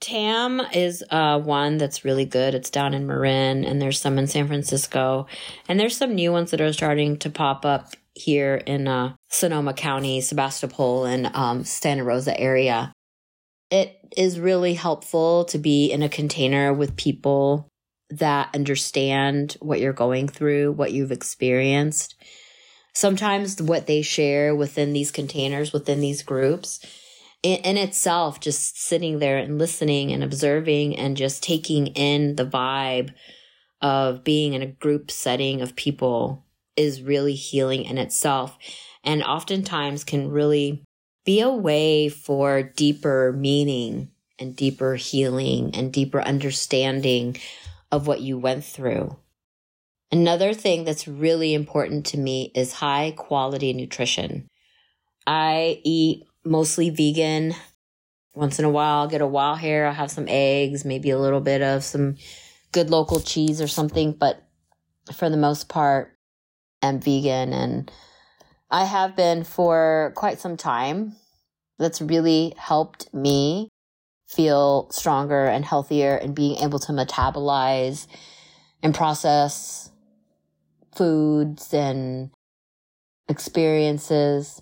TAM 0.00 0.60
is 0.72 1.02
uh, 1.10 1.40
one 1.40 1.78
that's 1.78 2.04
really 2.04 2.24
good. 2.24 2.54
It's 2.54 2.70
down 2.70 2.94
in 2.94 3.06
Marin, 3.06 3.64
and 3.64 3.82
there's 3.82 4.00
some 4.00 4.18
in 4.18 4.28
San 4.28 4.46
Francisco, 4.46 5.26
and 5.68 5.78
there's 5.78 5.96
some 5.96 6.14
new 6.14 6.30
ones 6.30 6.52
that 6.52 6.60
are 6.60 6.72
starting 6.72 7.16
to 7.18 7.30
pop 7.30 7.64
up 7.64 7.94
here 8.18 8.56
in 8.56 8.88
uh, 8.88 9.14
Sonoma 9.28 9.74
County, 9.74 10.20
Sebastopol, 10.20 11.04
and 11.04 11.30
um, 11.34 11.64
Santa 11.64 12.04
Rosa 12.04 12.38
area. 12.38 12.92
It 13.70 13.98
is 14.16 14.40
really 14.40 14.74
helpful 14.74 15.44
to 15.46 15.58
be 15.58 15.90
in 15.90 16.02
a 16.02 16.08
container 16.08 16.72
with 16.72 16.96
people 16.96 17.68
that 18.10 18.54
understand 18.54 19.56
what 19.60 19.80
you're 19.80 19.92
going 19.92 20.28
through, 20.28 20.72
what 20.72 20.92
you've 20.92 21.12
experienced. 21.12 22.14
Sometimes 22.94 23.60
what 23.60 23.86
they 23.86 24.02
share 24.02 24.54
within 24.54 24.92
these 24.92 25.10
containers, 25.10 25.72
within 25.72 26.00
these 26.00 26.22
groups, 26.22 26.80
in, 27.42 27.58
in, 27.60 27.76
itself, 27.76 28.40
just 28.40 28.80
sitting 28.80 29.18
there 29.18 29.38
and 29.38 29.58
listening 29.58 30.10
and 30.10 30.24
observing 30.24 30.96
and 30.96 31.16
just 31.16 31.42
taking 31.42 31.88
in 31.88 32.34
the 32.34 32.46
vibe 32.46 33.12
of 33.80 34.24
being 34.24 34.54
in 34.54 34.62
a 34.62 34.66
group 34.66 35.10
setting 35.10 35.60
of 35.60 35.76
people 35.76 36.44
is 36.78 37.02
really 37.02 37.34
healing 37.34 37.84
in 37.84 37.98
itself. 37.98 38.56
And 39.04 39.22
oftentimes 39.22 40.04
can 40.04 40.30
really 40.30 40.84
be 41.24 41.40
a 41.40 41.50
way 41.50 42.08
for 42.08 42.62
deeper 42.62 43.32
meaning 43.36 44.10
and 44.38 44.56
deeper 44.56 44.94
healing 44.94 45.74
and 45.74 45.92
deeper 45.92 46.22
understanding 46.22 47.36
of 47.90 48.06
what 48.06 48.20
you 48.20 48.38
went 48.38 48.64
through. 48.64 49.16
Another 50.10 50.54
thing 50.54 50.84
that's 50.84 51.06
really 51.06 51.52
important 51.52 52.06
to 52.06 52.18
me 52.18 52.50
is 52.54 52.72
high 52.72 53.12
quality 53.16 53.72
nutrition. 53.72 54.48
I 55.26 55.80
eat 55.84 56.24
mostly 56.44 56.90
vegan. 56.90 57.54
Once 58.34 58.58
in 58.58 58.64
a 58.64 58.70
while, 58.70 59.00
I'll 59.00 59.08
get 59.08 59.20
a 59.20 59.26
wild 59.26 59.58
hair, 59.58 59.86
I'll 59.86 59.94
have 59.94 60.10
some 60.10 60.26
eggs, 60.28 60.84
maybe 60.84 61.10
a 61.10 61.18
little 61.18 61.40
bit 61.40 61.60
of 61.60 61.84
some 61.84 62.16
good 62.72 62.88
local 62.88 63.20
cheese 63.20 63.60
or 63.60 63.68
something, 63.68 64.12
but 64.12 64.46
for 65.12 65.28
the 65.28 65.36
most 65.36 65.68
part, 65.68 66.17
I'm 66.82 67.00
vegan 67.00 67.52
and 67.52 67.90
I 68.70 68.84
have 68.84 69.16
been 69.16 69.44
for 69.44 70.12
quite 70.14 70.40
some 70.40 70.56
time. 70.56 71.16
That's 71.78 72.02
really 72.02 72.54
helped 72.56 73.12
me 73.14 73.68
feel 74.28 74.88
stronger 74.90 75.46
and 75.46 75.64
healthier 75.64 76.16
and 76.16 76.34
being 76.34 76.58
able 76.58 76.78
to 76.80 76.92
metabolize 76.92 78.06
and 78.82 78.94
process 78.94 79.90
foods 80.94 81.72
and 81.72 82.30
experiences. 83.28 84.60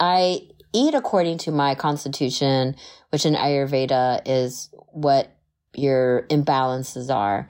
I 0.00 0.48
eat 0.72 0.94
according 0.94 1.38
to 1.38 1.52
my 1.52 1.74
constitution, 1.74 2.76
which 3.10 3.24
in 3.24 3.34
Ayurveda 3.34 4.22
is 4.26 4.70
what 4.92 5.32
your 5.74 6.26
imbalances 6.28 7.14
are. 7.14 7.48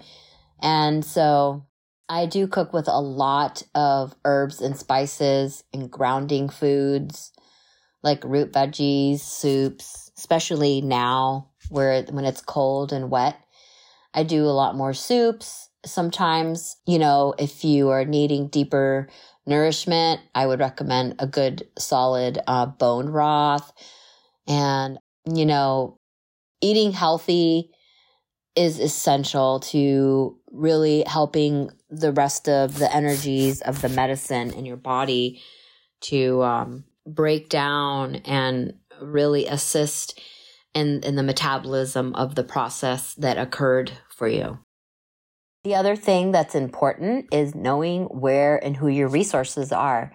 And 0.60 1.04
so 1.04 1.65
I 2.08 2.26
do 2.26 2.46
cook 2.46 2.72
with 2.72 2.88
a 2.88 3.00
lot 3.00 3.62
of 3.74 4.14
herbs 4.24 4.60
and 4.60 4.76
spices 4.76 5.64
and 5.72 5.90
grounding 5.90 6.48
foods 6.48 7.32
like 8.02 8.22
root 8.24 8.52
veggies, 8.52 9.20
soups, 9.20 10.12
especially 10.16 10.80
now 10.80 11.50
where 11.68 12.04
when 12.04 12.24
it's 12.24 12.40
cold 12.40 12.92
and 12.92 13.10
wet. 13.10 13.36
I 14.14 14.22
do 14.22 14.44
a 14.44 14.54
lot 14.54 14.76
more 14.76 14.94
soups. 14.94 15.68
Sometimes, 15.84 16.76
you 16.86 16.98
know, 16.98 17.34
if 17.38 17.64
you 17.64 17.90
are 17.90 18.04
needing 18.04 18.48
deeper 18.48 19.08
nourishment, 19.46 20.20
I 20.34 20.46
would 20.46 20.60
recommend 20.60 21.16
a 21.18 21.26
good 21.26 21.66
solid 21.78 22.38
uh, 22.46 22.66
bone 22.66 23.10
broth. 23.10 23.72
And, 24.48 24.98
you 25.32 25.46
know, 25.46 25.98
eating 26.60 26.92
healthy 26.92 27.72
is 28.56 28.80
essential 28.80 29.60
to 29.60 30.38
really 30.50 31.04
helping 31.06 31.70
the 31.90 32.12
rest 32.12 32.48
of 32.48 32.78
the 32.78 32.94
energies 32.94 33.60
of 33.60 33.82
the 33.82 33.88
medicine 33.88 34.52
in 34.52 34.64
your 34.64 34.76
body 34.76 35.42
to 36.00 36.42
um, 36.42 36.84
break 37.06 37.48
down 37.48 38.16
and 38.16 38.74
really 39.00 39.46
assist 39.46 40.20
in, 40.74 41.00
in 41.04 41.16
the 41.16 41.22
metabolism 41.22 42.14
of 42.14 42.34
the 42.34 42.44
process 42.44 43.14
that 43.14 43.38
occurred 43.38 43.92
for 44.08 44.28
you. 44.28 44.58
The 45.64 45.74
other 45.74 45.96
thing 45.96 46.32
that's 46.32 46.54
important 46.54 47.26
is 47.32 47.54
knowing 47.54 48.04
where 48.04 48.62
and 48.62 48.76
who 48.76 48.88
your 48.88 49.08
resources 49.08 49.72
are 49.72 50.12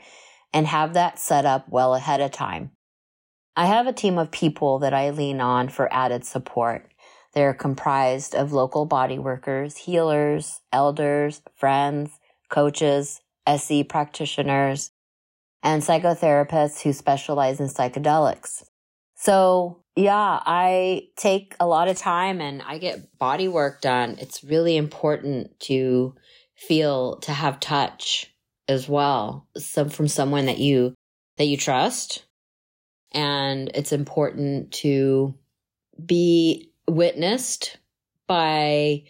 and 0.54 0.65
have 0.67 0.93
that 0.93 1.19
set 1.19 1.45
up 1.45 1.67
well 1.69 1.93
ahead 1.93 2.21
of 2.21 2.32
time. 2.32 2.71
I 3.56 3.65
have 3.65 3.86
a 3.86 3.93
team 3.93 4.17
of 4.17 4.32
people 4.32 4.80
that 4.80 4.93
I 4.93 5.10
lean 5.10 5.41
on 5.41 5.69
for 5.69 5.93
added 5.93 6.25
support. 6.25 6.90
They're 7.33 7.53
comprised 7.53 8.35
of 8.35 8.51
local 8.53 8.85
body 8.85 9.19
workers, 9.19 9.77
healers, 9.77 10.61
elders, 10.73 11.41
friends, 11.55 12.11
coaches, 12.49 13.21
SE 13.47 13.83
practitioners, 13.85 14.91
and 15.63 15.81
psychotherapists 15.81 16.81
who 16.81 16.93
specialize 16.93 17.59
in 17.59 17.67
psychedelics. 17.67 18.63
So 19.15 19.83
yeah, 19.95 20.39
I 20.45 21.09
take 21.17 21.55
a 21.59 21.67
lot 21.67 21.87
of 21.87 21.97
time 21.97 22.41
and 22.41 22.61
I 22.61 22.77
get 22.77 23.17
body 23.17 23.47
work 23.47 23.81
done. 23.81 24.17
It's 24.19 24.43
really 24.43 24.77
important 24.77 25.59
to 25.61 26.15
feel, 26.55 27.17
to 27.19 27.31
have 27.31 27.59
touch 27.59 28.33
as 28.67 28.87
well. 28.87 29.47
Some 29.57 29.89
from 29.89 30.07
someone 30.07 30.45
that 30.45 30.59
you, 30.59 30.93
that 31.37 31.45
you 31.45 31.57
trust. 31.57 32.25
And 33.11 33.69
it's 33.75 33.91
important 33.91 34.71
to 34.73 35.35
be 36.03 36.70
witnessed 36.91 37.77
by 38.27 39.04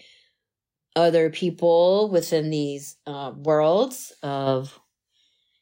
other 0.95 1.29
people 1.29 2.09
within 2.09 2.49
these 2.49 2.97
uh, 3.07 3.31
worlds 3.35 4.13
of 4.21 4.79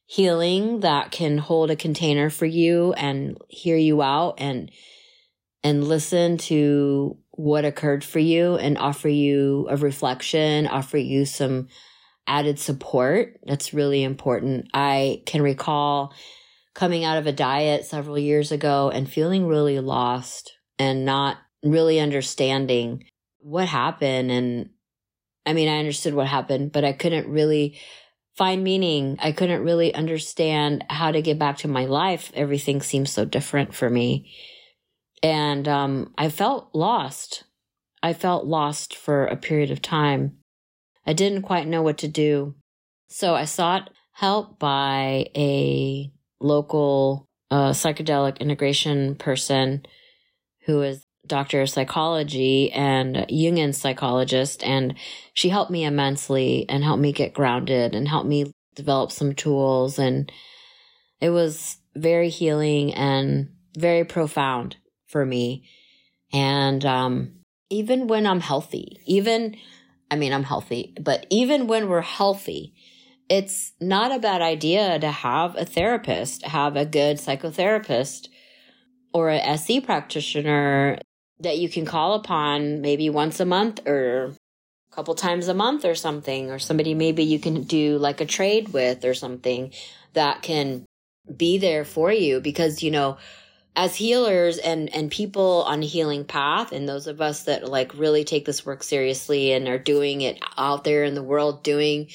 healing 0.05 0.79
that 0.79 1.11
can 1.11 1.37
hold 1.37 1.69
a 1.69 1.75
container 1.75 2.29
for 2.29 2.45
you 2.45 2.93
and 2.93 3.37
hear 3.47 3.77
you 3.77 4.01
out 4.01 4.35
and 4.39 4.71
and 5.63 5.87
listen 5.87 6.37
to 6.37 7.17
what 7.31 7.65
occurred 7.65 8.03
for 8.03 8.19
you 8.19 8.55
and 8.55 8.77
offer 8.77 9.09
you 9.09 9.67
a 9.69 9.75
reflection, 9.75 10.67
offer 10.67 10.97
you 10.97 11.25
some 11.25 11.67
added 12.25 12.57
support. 12.57 13.39
That's 13.45 13.73
really 13.73 14.03
important. 14.03 14.67
I 14.73 15.21
can 15.25 15.41
recall 15.41 16.13
coming 16.73 17.03
out 17.03 17.17
of 17.17 17.27
a 17.27 17.33
diet 17.33 17.85
several 17.85 18.17
years 18.17 18.51
ago 18.51 18.89
and 18.89 19.09
feeling 19.09 19.47
really 19.47 19.79
lost 19.79 20.53
and 20.77 21.03
not 21.03 21.37
really 21.63 21.99
understanding 21.99 23.05
what 23.39 23.67
happened. 23.67 24.31
And 24.31 24.69
I 25.45 25.53
mean, 25.53 25.69
I 25.69 25.79
understood 25.79 26.13
what 26.13 26.27
happened, 26.27 26.71
but 26.71 26.83
I 26.83 26.93
couldn't 26.93 27.27
really 27.27 27.79
find 28.35 28.63
meaning. 28.63 29.17
I 29.21 29.31
couldn't 29.31 29.63
really 29.63 29.93
understand 29.93 30.85
how 30.89 31.11
to 31.11 31.21
get 31.21 31.39
back 31.39 31.57
to 31.57 31.67
my 31.67 31.85
life. 31.85 32.31
Everything 32.33 32.81
seemed 32.81 33.09
so 33.09 33.25
different 33.25 33.73
for 33.73 33.89
me. 33.89 34.33
And 35.21 35.67
um, 35.67 36.13
I 36.17 36.29
felt 36.29 36.69
lost. 36.73 37.43
I 38.01 38.13
felt 38.13 38.45
lost 38.45 38.95
for 38.95 39.25
a 39.25 39.35
period 39.35 39.71
of 39.71 39.81
time. 39.81 40.37
I 41.05 41.13
didn't 41.13 41.41
quite 41.41 41.67
know 41.67 41.81
what 41.81 41.97
to 41.99 42.07
do. 42.07 42.55
So 43.09 43.35
I 43.35 43.45
sought 43.45 43.89
help 44.13 44.59
by 44.59 45.27
a 45.35 46.11
local 46.39 47.27
uh, 47.51 47.71
psychedelic 47.71 48.39
integration 48.39 49.15
person 49.15 49.85
who 50.65 50.81
is 50.81 51.03
doctor 51.29 51.61
of 51.61 51.69
psychology 51.69 52.71
and 52.71 53.15
Jungian 53.15 53.73
psychologist. 53.73 54.63
And 54.63 54.95
she 55.33 55.47
helped 55.47 55.71
me 55.71 55.85
immensely 55.85 56.65
and 56.67 56.83
helped 56.83 57.01
me 57.01 57.13
get 57.13 57.33
grounded 57.33 57.95
and 57.95 58.07
helped 58.07 58.27
me 58.27 58.51
develop 58.75 59.11
some 59.11 59.33
tools. 59.33 59.97
And 59.97 60.31
it 61.21 61.29
was 61.29 61.77
very 61.95 62.29
healing 62.29 62.93
and 62.93 63.49
very 63.77 64.03
profound 64.03 64.75
for 65.07 65.25
me. 65.25 65.69
And, 66.33 66.85
um, 66.85 67.35
even 67.69 68.07
when 68.07 68.25
I'm 68.25 68.39
healthy, 68.39 68.99
even, 69.05 69.55
I 70.09 70.15
mean, 70.15 70.33
I'm 70.33 70.43
healthy, 70.43 70.95
but 70.99 71.25
even 71.29 71.67
when 71.67 71.87
we're 71.87 72.01
healthy, 72.01 72.73
it's 73.29 73.73
not 73.79 74.11
a 74.11 74.19
bad 74.19 74.41
idea 74.41 74.97
to 74.99 75.11
have 75.11 75.55
a 75.55 75.65
therapist, 75.65 76.43
have 76.45 76.75
a 76.75 76.85
good 76.85 77.17
psychotherapist 77.17 78.27
or 79.13 79.29
a 79.29 79.37
SE 79.37 79.81
practitioner 79.81 80.97
that 81.39 81.57
you 81.57 81.69
can 81.69 81.85
call 81.85 82.13
upon 82.15 82.81
maybe 82.81 83.09
once 83.09 83.39
a 83.39 83.45
month 83.45 83.87
or 83.87 84.35
a 84.91 84.95
couple 84.95 85.15
times 85.15 85.47
a 85.47 85.53
month 85.53 85.85
or 85.85 85.95
something, 85.95 86.51
or 86.51 86.59
somebody 86.59 86.93
maybe 86.93 87.23
you 87.23 87.39
can 87.39 87.63
do 87.63 87.97
like 87.97 88.21
a 88.21 88.25
trade 88.25 88.69
with 88.69 89.05
or 89.05 89.13
something 89.13 89.71
that 90.13 90.41
can 90.41 90.85
be 91.35 91.57
there 91.57 91.85
for 91.85 92.11
you 92.11 92.39
because, 92.41 92.83
you 92.83 92.91
know, 92.91 93.17
as 93.75 93.95
healers 93.95 94.57
and 94.57 94.93
and 94.93 95.09
people 95.09 95.63
on 95.65 95.81
healing 95.81 96.25
path 96.25 96.73
and 96.73 96.89
those 96.89 97.07
of 97.07 97.21
us 97.21 97.43
that 97.43 97.69
like 97.69 97.93
really 97.95 98.25
take 98.25 98.43
this 98.43 98.65
work 98.65 98.83
seriously 98.83 99.53
and 99.53 99.67
are 99.67 99.79
doing 99.79 100.19
it 100.21 100.37
out 100.57 100.83
there 100.83 101.05
in 101.05 101.13
the 101.13 101.23
world 101.23 101.63
doing 101.63 102.09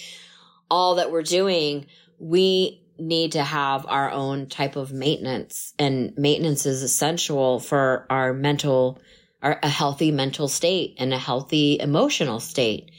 all 0.71 0.97
that 0.97 1.11
we're 1.11 1.23
doing 1.23 1.87
we 2.19 2.84
need 2.99 3.33
to 3.33 3.43
have 3.43 3.87
our 3.89 4.11
own 4.11 4.47
type 4.47 4.77
of 4.77 4.93
maintenance. 4.93 5.75
And 5.79 6.17
maintenance 6.17 6.67
is 6.67 6.83
essential 6.83 7.61
for 7.61 8.07
our 8.11 8.33
mental 8.33 9.01
our, 9.45 9.59
a 9.63 9.69
healthy 9.69 10.11
mental 10.11 10.49
state 10.49 10.97
and 10.99 11.13
a 11.13 11.19
healthy 11.19 11.79
emotional 11.79 12.41
state. 12.41 12.91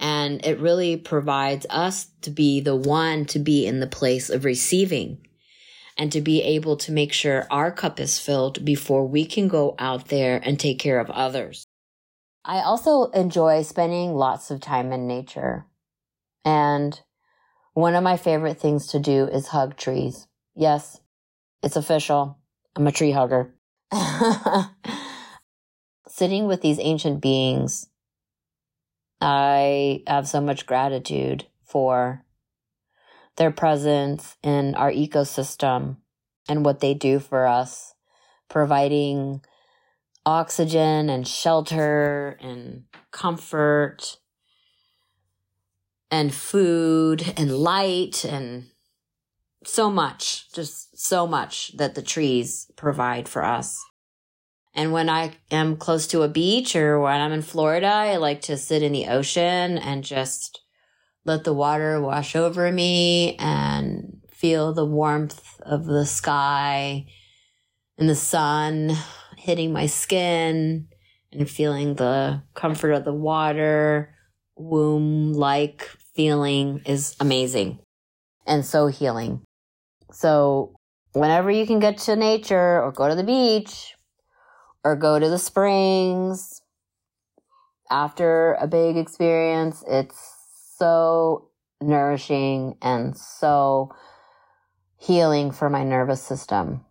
And 0.00 0.44
it 0.44 0.58
really 0.58 0.96
provides 0.96 1.66
us 1.70 2.08
to 2.22 2.30
be 2.30 2.60
the 2.60 2.74
one 2.74 3.24
to 3.26 3.38
be 3.38 3.64
in 3.64 3.80
the 3.80 3.86
place 3.86 4.28
of 4.28 4.44
receiving 4.44 5.24
and 5.96 6.10
to 6.10 6.20
be 6.20 6.42
able 6.42 6.76
to 6.78 6.92
make 6.92 7.12
sure 7.12 7.46
our 7.48 7.70
cup 7.70 8.00
is 8.00 8.18
filled 8.18 8.64
before 8.64 9.06
we 9.06 9.24
can 9.24 9.46
go 9.46 9.76
out 9.78 10.08
there 10.08 10.40
and 10.42 10.58
take 10.58 10.80
care 10.80 10.98
of 10.98 11.08
others. 11.10 11.64
I 12.44 12.60
also 12.60 13.04
enjoy 13.12 13.62
spending 13.62 14.14
lots 14.14 14.50
of 14.50 14.60
time 14.60 14.92
in 14.92 15.06
nature. 15.06 15.66
And 16.44 17.00
one 17.74 17.94
of 17.94 18.02
my 18.02 18.16
favorite 18.16 18.58
things 18.58 18.86
to 18.88 19.00
do 19.00 19.26
is 19.26 19.48
hug 19.48 19.76
trees. 19.76 20.26
Yes, 20.54 21.00
it's 21.62 21.76
official. 21.76 22.38
I'm 22.76 22.86
a 22.86 22.92
tree 22.92 23.10
hugger. 23.10 23.54
Sitting 26.08 26.46
with 26.46 26.62
these 26.62 26.78
ancient 26.80 27.20
beings, 27.20 27.88
I 29.20 30.02
have 30.06 30.28
so 30.28 30.40
much 30.40 30.66
gratitude 30.66 31.46
for 31.64 32.24
their 33.36 33.50
presence 33.50 34.36
in 34.42 34.76
our 34.76 34.92
ecosystem 34.92 35.96
and 36.48 36.64
what 36.64 36.78
they 36.78 36.94
do 36.94 37.18
for 37.18 37.46
us, 37.46 37.94
providing 38.48 39.40
oxygen 40.24 41.10
and 41.10 41.26
shelter 41.26 42.38
and 42.40 42.84
comfort 43.10 44.18
and 46.14 46.32
food 46.32 47.34
and 47.36 47.58
light 47.58 48.24
and 48.24 48.66
so 49.64 49.90
much, 49.90 50.48
just 50.52 50.96
so 50.96 51.26
much 51.26 51.76
that 51.76 51.96
the 51.96 52.02
trees 52.02 52.70
provide 52.76 53.28
for 53.28 53.44
us. 53.44 53.84
And 54.76 54.92
when 54.92 55.08
I 55.08 55.32
am 55.50 55.76
close 55.76 56.06
to 56.08 56.22
a 56.22 56.28
beach 56.28 56.76
or 56.76 57.00
when 57.00 57.20
I'm 57.20 57.32
in 57.32 57.42
Florida, 57.42 57.88
I 57.88 58.16
like 58.18 58.42
to 58.42 58.56
sit 58.56 58.80
in 58.80 58.92
the 58.92 59.08
ocean 59.08 59.76
and 59.76 60.04
just 60.04 60.60
let 61.24 61.42
the 61.42 61.52
water 61.52 62.00
wash 62.00 62.36
over 62.36 62.70
me 62.70 63.34
and 63.40 64.20
feel 64.30 64.72
the 64.72 64.86
warmth 64.86 65.60
of 65.62 65.84
the 65.84 66.06
sky 66.06 67.06
and 67.98 68.08
the 68.08 68.14
sun 68.14 68.92
hitting 69.36 69.72
my 69.72 69.86
skin 69.86 70.86
and 71.32 71.50
feeling 71.50 71.94
the 71.96 72.44
comfort 72.54 72.92
of 72.92 73.04
the 73.04 73.12
water, 73.12 74.14
womb 74.54 75.32
like 75.32 75.90
feeling 76.14 76.82
is 76.86 77.16
amazing 77.20 77.78
and 78.46 78.64
so 78.64 78.86
healing. 78.86 79.42
So, 80.12 80.74
whenever 81.12 81.50
you 81.50 81.66
can 81.66 81.80
get 81.80 81.98
to 81.98 82.16
nature 82.16 82.82
or 82.82 82.92
go 82.92 83.08
to 83.08 83.14
the 83.14 83.24
beach 83.24 83.94
or 84.84 84.96
go 84.96 85.18
to 85.18 85.28
the 85.28 85.38
springs 85.38 86.60
after 87.90 88.54
a 88.54 88.66
big 88.66 88.96
experience, 88.96 89.84
it's 89.86 90.18
so 90.76 91.48
nourishing 91.80 92.76
and 92.82 93.16
so 93.16 93.94
healing 94.98 95.50
for 95.50 95.68
my 95.68 95.84
nervous 95.84 96.22
system. 96.22 96.84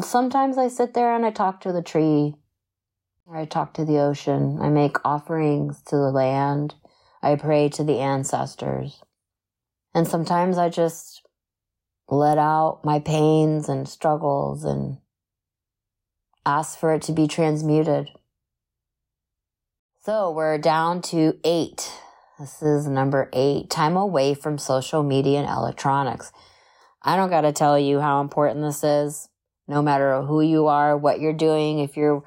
Sometimes 0.00 0.56
I 0.56 0.68
sit 0.68 0.94
there 0.94 1.14
and 1.14 1.26
I 1.26 1.30
talk 1.30 1.60
to 1.62 1.72
the 1.72 1.82
tree, 1.82 2.34
or 3.26 3.36
I 3.36 3.44
talk 3.44 3.74
to 3.74 3.84
the 3.84 3.98
ocean. 3.98 4.58
I 4.60 4.70
make 4.70 5.04
offerings 5.04 5.82
to 5.84 5.96
the 5.96 6.10
land. 6.10 6.74
I 7.24 7.36
pray 7.36 7.70
to 7.70 7.82
the 7.82 8.00
ancestors. 8.00 9.00
And 9.94 10.06
sometimes 10.06 10.58
I 10.58 10.68
just 10.68 11.22
let 12.08 12.36
out 12.36 12.80
my 12.84 12.98
pains 12.98 13.68
and 13.68 13.88
struggles 13.88 14.64
and 14.64 14.98
ask 16.44 16.78
for 16.78 16.92
it 16.92 17.02
to 17.02 17.12
be 17.12 17.26
transmuted. 17.26 18.08
So 20.02 20.30
we're 20.30 20.58
down 20.58 21.00
to 21.02 21.38
eight. 21.44 21.90
This 22.38 22.60
is 22.60 22.86
number 22.86 23.30
eight 23.32 23.70
time 23.70 23.96
away 23.96 24.34
from 24.34 24.58
social 24.58 25.02
media 25.02 25.38
and 25.38 25.48
electronics. 25.48 26.30
I 27.00 27.16
don't 27.16 27.30
got 27.30 27.42
to 27.42 27.52
tell 27.52 27.78
you 27.78 28.00
how 28.00 28.20
important 28.20 28.62
this 28.62 28.84
is, 28.84 29.30
no 29.66 29.80
matter 29.80 30.20
who 30.20 30.42
you 30.42 30.66
are, 30.66 30.94
what 30.94 31.20
you're 31.20 31.32
doing, 31.32 31.78
if 31.78 31.96
you're, 31.96 32.22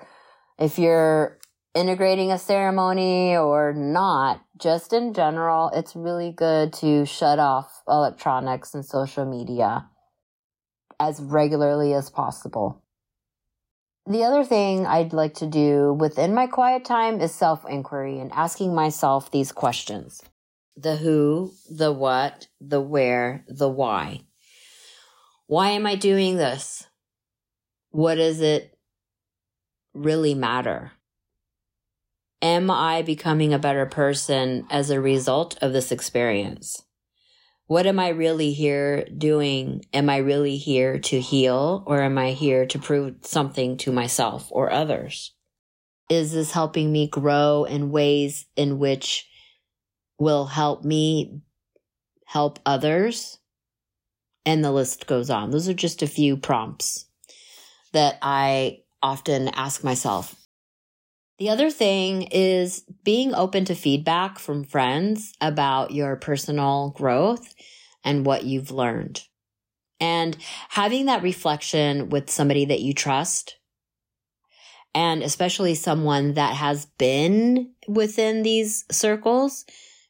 if 0.58 0.80
you're 0.80 1.38
integrating 1.78 2.32
a 2.32 2.40
ceremony 2.40 3.38
or 3.38 3.74
not, 3.74 4.42
just 4.58 4.94
in 4.94 5.14
general, 5.14 5.70
it's 5.74 5.96
really 5.96 6.32
good 6.32 6.74
to 6.74 7.06
shut 7.06 7.38
off 7.38 7.84
electronics 7.88 8.74
and 8.74 8.84
social 8.84 9.26
media 9.26 9.88
as 11.00 11.22
regularly 11.22 11.94
as 11.94 12.10
possible. 12.10 12.82
The 14.10 14.24
other 14.24 14.44
thing 14.44 14.88
I'd 14.88 15.14
like 15.14 15.36
to 15.36 15.46
do 15.46 15.94
within 15.94 16.34
my 16.34 16.48
quiet 16.48 16.84
time 16.84 17.22
is 17.22 17.34
self 17.34 17.66
inquiry 17.70 18.20
and 18.20 18.32
asking 18.32 18.74
myself 18.74 19.30
these 19.30 19.52
questions 19.52 20.22
the 20.76 20.96
who, 20.96 21.52
the 21.70 21.92
what, 21.92 22.48
the 22.62 22.82
where, 22.82 23.44
the 23.48 23.70
why. 23.70 24.22
Why 25.48 25.72
am 25.72 25.86
I 25.86 25.96
doing 25.96 26.38
this? 26.38 26.86
What 27.90 28.16
does 28.16 28.42
it 28.42 28.78
really 29.94 30.36
matter? 30.36 30.92
Am 32.42 32.70
I 32.70 33.02
becoming 33.02 33.54
a 33.54 33.60
better 33.60 33.86
person 33.86 34.66
as 34.70 34.90
a 34.90 35.02
result 35.02 35.58
of 35.62 35.74
this 35.74 35.92
experience? 35.92 36.84
what 37.68 37.86
am 37.86 38.00
I 38.00 38.10
really 38.10 38.54
here 38.54 39.06
doing? 39.06 39.86
Am 39.94 40.10
I 40.10 40.18
really 40.18 40.56
here 40.56 41.00
to 41.00 41.20
heal 41.20 41.84
or 41.86 42.02
am 42.02 42.18
I 42.18 42.32
here 42.32 42.66
to 42.68 42.80
prove 42.80 43.16
something 43.22 43.76
to 43.78 43.92
myself 43.92 44.48
or 44.52 44.72
others? 44.72 45.34
Is 46.10 46.32
this 46.32 46.52
helping 46.52 46.92
me 46.92 47.10
grow 47.10 47.66
in 47.66 47.92
ways 47.92 48.46
in 48.56 48.80
which 48.80 49.28
will 50.18 50.46
help 50.46 50.86
me 50.86 51.42
help 52.26 52.60
others? 52.66 53.38
And 54.46 54.64
the 54.64 54.72
list 54.72 55.06
goes 55.06 55.30
on. 55.30 55.52
Those 55.52 55.68
are 55.68 55.74
just 55.74 56.02
a 56.02 56.08
few 56.08 56.38
prompts 56.38 57.06
that 57.92 58.18
I 58.22 58.80
often 59.04 59.50
ask 59.50 59.84
myself. 59.84 60.47
The 61.38 61.50
other 61.50 61.70
thing 61.70 62.24
is 62.24 62.84
being 63.04 63.36
open 63.36 63.66
to 63.66 63.76
feedback 63.76 64.40
from 64.40 64.64
friends 64.64 65.34
about 65.40 65.92
your 65.92 66.16
personal 66.16 66.90
growth 66.96 67.54
and 68.04 68.26
what 68.26 68.44
you've 68.44 68.72
learned. 68.72 69.22
And 70.00 70.36
having 70.70 71.06
that 71.06 71.22
reflection 71.22 72.10
with 72.10 72.30
somebody 72.30 72.66
that 72.66 72.82
you 72.82 72.94
trust, 72.94 73.58
and 74.96 75.22
especially 75.22 75.76
someone 75.76 76.34
that 76.34 76.56
has 76.56 76.86
been 76.98 77.72
within 77.88 78.42
these 78.42 78.86
circles, 78.92 79.66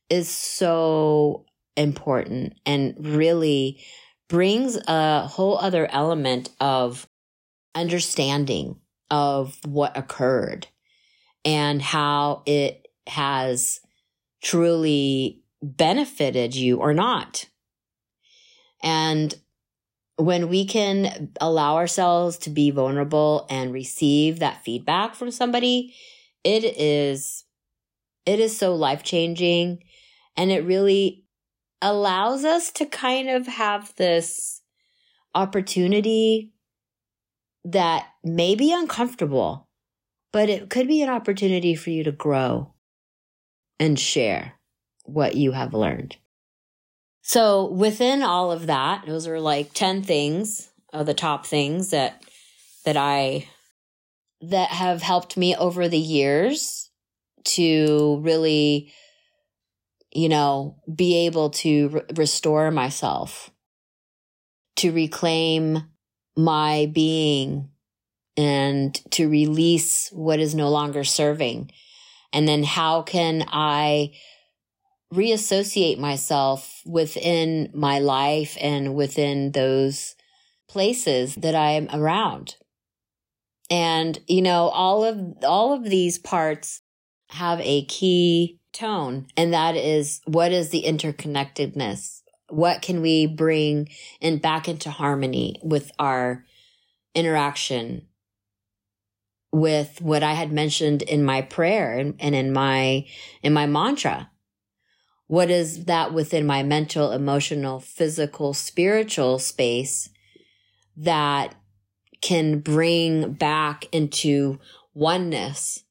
is 0.09 0.29
so 0.29 1.45
important 1.75 2.53
and 2.65 2.95
really 2.99 3.81
brings 4.29 4.77
a 4.87 5.27
whole 5.27 5.57
other 5.57 5.87
element 5.91 6.49
of 6.61 7.07
understanding 7.75 8.79
of 9.09 9.57
what 9.65 9.97
occurred 9.97 10.67
and 11.47 11.81
how 11.81 12.43
it 12.45 12.89
has 13.07 13.79
truly 14.43 15.41
benefited 15.63 16.53
you 16.53 16.77
or 16.77 16.93
not. 16.93 17.45
And 18.83 19.33
when 20.17 20.49
we 20.49 20.65
can 20.65 21.31
allow 21.39 21.77
ourselves 21.77 22.37
to 22.39 22.49
be 22.49 22.69
vulnerable 22.69 23.47
and 23.49 23.71
receive 23.71 24.39
that 24.39 24.65
feedback 24.65 25.15
from 25.15 25.31
somebody, 25.31 25.95
it 26.43 26.65
is, 26.65 27.45
it 28.25 28.41
is 28.41 28.57
so 28.57 28.75
life 28.75 29.03
changing. 29.03 29.83
And 30.35 30.51
it 30.51 30.65
really 30.65 31.23
allows 31.81 32.43
us 32.43 32.71
to 32.71 32.85
kind 32.85 33.29
of 33.29 33.47
have 33.47 33.95
this 33.95 34.61
opportunity 35.33 36.51
that 37.63 38.07
may 38.21 38.53
be 38.55 38.73
uncomfortable 38.73 39.66
but 40.31 40.49
it 40.49 40.69
could 40.69 40.87
be 40.87 41.01
an 41.01 41.09
opportunity 41.09 41.75
for 41.75 41.89
you 41.89 42.03
to 42.03 42.11
grow 42.11 42.73
and 43.79 43.99
share 43.99 44.53
what 45.03 45.35
you 45.35 45.51
have 45.51 45.73
learned. 45.73 46.17
So 47.21 47.65
within 47.65 48.21
all 48.21 48.51
of 48.51 48.67
that, 48.67 49.05
those 49.05 49.27
are 49.27 49.39
like 49.39 49.73
10 49.73 50.03
things 50.03 50.69
of 50.93 51.05
the 51.05 51.13
top 51.13 51.45
things 51.45 51.89
that, 51.89 52.23
that 52.85 52.97
I, 52.97 53.47
that 54.41 54.69
have 54.69 55.01
helped 55.01 55.35
me 55.35 55.55
over 55.55 55.87
the 55.87 55.97
years 55.97 56.89
to 57.43 58.19
really, 58.21 58.93
you 60.13 60.29
know, 60.29 60.77
be 60.93 61.25
able 61.25 61.49
to 61.49 61.89
re- 61.89 62.01
restore 62.15 62.71
myself, 62.71 63.51
to 64.77 64.91
reclaim 64.91 65.83
my 66.35 66.89
being 66.93 67.69
and 68.37 68.93
to 69.11 69.27
release 69.27 70.09
what 70.11 70.39
is 70.39 70.53
no 70.53 70.69
longer 70.69 71.03
serving. 71.03 71.71
And 72.31 72.47
then 72.47 72.63
how 72.63 73.01
can 73.01 73.43
I 73.47 74.13
reassociate 75.11 75.97
myself 75.97 76.81
within 76.85 77.71
my 77.73 77.99
life 77.99 78.57
and 78.61 78.93
within 78.93 79.51
those 79.53 80.15
places 80.69 81.35
that 81.35 81.55
I'm 81.55 81.89
around? 81.91 82.55
And, 83.69 84.19
you 84.27 84.41
know, 84.41 84.69
all 84.69 85.03
of, 85.03 85.43
all 85.43 85.73
of 85.73 85.83
these 85.83 86.19
parts 86.19 86.81
have 87.29 87.59
a 87.61 87.85
key 87.85 88.59
tone, 88.71 89.27
and 89.35 89.53
that 89.53 89.75
is 89.75 90.21
what 90.25 90.51
is 90.51 90.69
the 90.69 90.83
interconnectedness? 90.83 92.21
What 92.49 92.81
can 92.81 93.01
we 93.01 93.25
bring 93.25 93.89
in 94.21 94.37
back 94.37 94.69
into 94.69 94.89
harmony 94.89 95.59
with 95.61 95.91
our 95.99 96.45
interaction 97.13 98.07
with 99.51 100.01
what 100.01 100.23
I 100.23 100.33
had 100.33 100.51
mentioned 100.51 101.01
in 101.01 101.23
my 101.23 101.41
prayer 101.41 101.97
and, 101.97 102.15
and 102.19 102.35
in 102.35 102.51
my, 102.51 103.05
in 103.41 103.53
my 103.53 103.65
mantra. 103.65 104.29
What 105.27 105.49
is 105.49 105.85
that 105.85 106.13
within 106.13 106.45
my 106.45 106.63
mental, 106.63 107.11
emotional, 107.11 107.79
physical, 107.79 108.53
spiritual 108.53 109.39
space 109.39 110.09
that 110.95 111.55
can 112.21 112.59
bring 112.59 113.33
back 113.33 113.85
into 113.91 114.59
oneness 114.93 115.83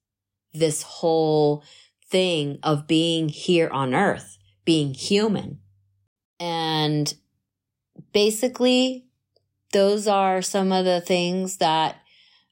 this 0.52 0.82
whole 0.82 1.62
thing 2.08 2.58
of 2.62 2.86
being 2.86 3.28
here 3.28 3.68
on 3.70 3.94
earth, 3.94 4.38
being 4.64 4.94
human. 4.94 5.60
And 6.40 7.12
basically, 8.12 9.06
those 9.72 10.08
are 10.08 10.42
some 10.42 10.72
of 10.72 10.84
the 10.84 11.00
things 11.00 11.58
that 11.58 11.96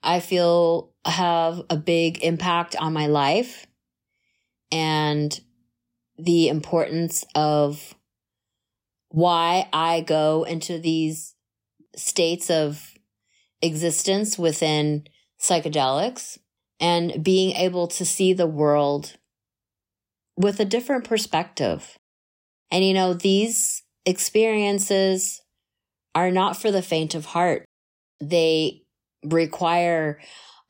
I 0.03 0.21
feel 0.21 0.94
have 1.05 1.63
a 1.71 1.77
big 1.77 2.23
impact 2.23 2.77
on 2.77 2.93
my 2.93 3.07
life 3.07 3.67
and 4.73 5.39
the 6.19 6.49
importance 6.49 7.25
of 7.35 7.95
why 9.09 9.69
I 9.73 10.01
go 10.01 10.45
into 10.45 10.79
these 10.79 11.35
states 11.95 12.51
of 12.51 12.95
existence 13.63 14.39
within 14.39 15.07
psychedelics 15.41 16.39
and 16.81 17.23
being 17.23 17.55
able 17.55 17.87
to 17.87 18.05
see 18.05 18.33
the 18.33 18.47
world 18.47 19.17
with 20.37 20.59
a 20.59 20.65
different 20.65 21.05
perspective. 21.05 21.97
And 22.71 22.85
you 22.85 22.95
know, 22.95 23.15
these 23.15 23.83
experiences 24.05 25.41
are 26.15 26.31
not 26.31 26.57
for 26.57 26.71
the 26.71 26.83
faint 26.83 27.15
of 27.15 27.27
heart. 27.27 27.65
They 28.21 28.83
require 29.25 30.21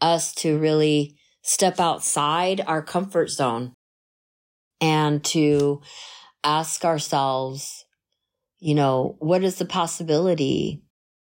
us 0.04 0.34
to 0.34 0.58
really 0.58 1.16
step 1.42 1.80
outside 1.80 2.60
our 2.66 2.82
comfort 2.82 3.30
zone 3.30 3.72
and 4.80 5.24
to 5.24 5.80
ask 6.44 6.84
ourselves, 6.84 7.86
you 8.58 8.74
know, 8.74 9.16
what 9.18 9.42
is 9.42 9.56
the 9.56 9.64
possibility? 9.64 10.82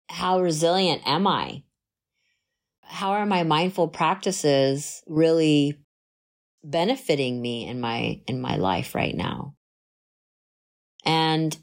How 0.09 0.41
resilient 0.41 1.03
am 1.05 1.27
I? 1.27 1.63
How 2.83 3.13
are 3.13 3.27
my 3.27 3.43
mindful 3.43 3.89
practices 3.89 5.03
really 5.07 5.79
benefiting 6.63 7.41
me 7.41 7.67
in 7.67 7.81
my 7.81 8.23
in 8.27 8.41
my 8.41 8.57
life 8.57 8.95
right 8.95 9.15
now? 9.15 9.55
And 11.05 11.55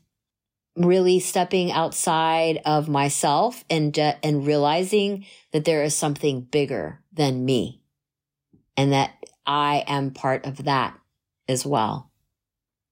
really 0.76 1.20
stepping 1.20 1.72
outside 1.72 2.62
of 2.66 2.88
myself 2.88 3.64
and 3.70 3.98
uh, 4.00 4.14
and 4.24 4.46
realizing 4.46 5.26
that 5.52 5.66
there 5.66 5.84
is 5.84 5.96
something 5.96 6.42
bigger 6.42 7.02
than 7.12 7.44
me 7.44 7.82
and 8.78 8.94
that 8.94 9.14
I 9.46 9.84
am 9.88 10.12
part 10.12 10.46
of 10.46 10.64
that 10.66 10.98
as 11.48 11.66
well. 11.66 12.12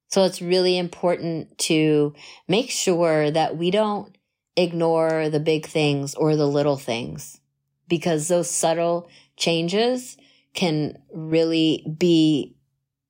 So 0.09 0.23
it's 0.23 0.41
really 0.41 0.77
important 0.77 1.57
to 1.59 2.13
make 2.47 2.71
sure 2.71 3.29
that 3.31 3.57
we 3.57 3.71
don't 3.71 4.15
ignore 4.57 5.29
the 5.29 5.39
big 5.39 5.65
things 5.65 6.15
or 6.15 6.35
the 6.35 6.47
little 6.47 6.77
things 6.77 7.39
because 7.87 8.27
those 8.27 8.49
subtle 8.49 9.09
changes 9.37 10.17
can 10.53 10.97
really 11.13 11.85
be 11.97 12.55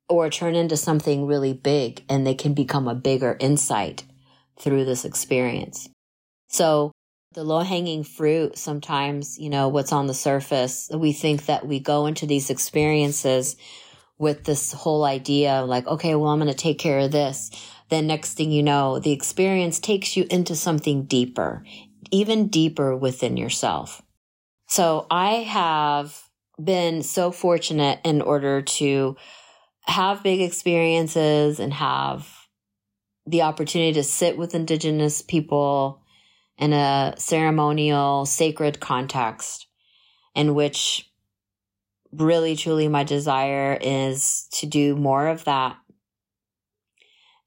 or 0.09 0.29
turn 0.29 0.55
into 0.55 0.75
something 0.75 1.25
really 1.25 1.53
big 1.53 2.03
and 2.09 2.25
they 2.25 2.35
can 2.35 2.53
become 2.53 2.87
a 2.87 2.95
bigger 2.95 3.37
insight 3.39 4.03
through 4.59 4.85
this 4.85 5.05
experience. 5.05 5.89
So 6.49 6.91
the 7.33 7.43
low 7.43 7.59
hanging 7.59 8.03
fruit, 8.03 8.57
sometimes, 8.57 9.37
you 9.37 9.49
know, 9.49 9.67
what's 9.67 9.91
on 9.91 10.07
the 10.07 10.13
surface, 10.13 10.89
we 10.93 11.13
think 11.13 11.45
that 11.45 11.67
we 11.67 11.79
go 11.79 12.07
into 12.07 12.25
these 12.25 12.49
experiences 12.49 13.55
with 14.17 14.43
this 14.43 14.73
whole 14.73 15.05
idea 15.05 15.53
of 15.53 15.69
like, 15.69 15.87
okay, 15.87 16.15
well, 16.15 16.31
I'm 16.31 16.39
going 16.39 16.51
to 16.51 16.57
take 16.57 16.79
care 16.79 16.99
of 16.99 17.11
this. 17.11 17.51
Then 17.89 18.07
next 18.07 18.33
thing 18.33 18.51
you 18.51 18.63
know, 18.63 18.99
the 18.99 19.11
experience 19.11 19.79
takes 19.79 20.17
you 20.17 20.25
into 20.29 20.55
something 20.55 21.05
deeper, 21.05 21.63
even 22.11 22.47
deeper 22.47 22.95
within 22.95 23.37
yourself. 23.37 24.01
So 24.67 25.07
I 25.09 25.35
have 25.35 26.21
been 26.63 27.01
so 27.03 27.31
fortunate 27.31 27.99
in 28.03 28.21
order 28.21 28.61
to 28.61 29.15
have 29.83 30.21
big 30.23 30.41
experiences 30.41 31.59
and 31.59 31.73
have 31.73 32.38
the 33.29 33.43
opportunity 33.43 33.93
to 33.93 34.03
sit 34.03 34.37
with 34.37 34.55
indigenous 34.55 35.21
people 35.21 36.01
in 36.57 36.73
a 36.73 37.13
ceremonial, 37.17 38.25
sacred 38.25 38.79
context 38.79 39.67
in 40.35 40.55
which 40.55 41.09
really 42.11 42.55
truly 42.55 42.87
my 42.87 43.03
desire 43.03 43.77
is 43.79 44.47
to 44.51 44.65
do 44.65 44.95
more 44.95 45.27
of 45.27 45.45
that 45.45 45.77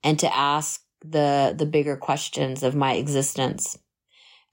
and 0.03 0.17
to 0.19 0.35
ask 0.35 0.81
the 1.05 1.53
the 1.57 1.65
bigger 1.65 1.97
questions 1.97 2.63
of 2.63 2.75
my 2.75 2.93
existence 2.93 3.77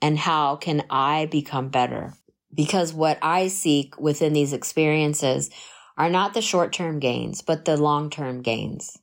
and 0.02 0.18
how 0.18 0.56
can 0.56 0.82
I 0.90 1.26
become 1.26 1.68
better? 1.68 2.14
Because 2.52 2.92
what 2.92 3.18
I 3.22 3.46
seek 3.48 4.00
within 4.00 4.32
these 4.32 4.52
experiences 4.52 5.50
are 5.96 6.10
not 6.10 6.34
the 6.34 6.42
short-term 6.42 6.98
gains 6.98 7.40
but 7.40 7.64
the 7.64 7.76
long-term 7.76 8.42
gains 8.42 8.98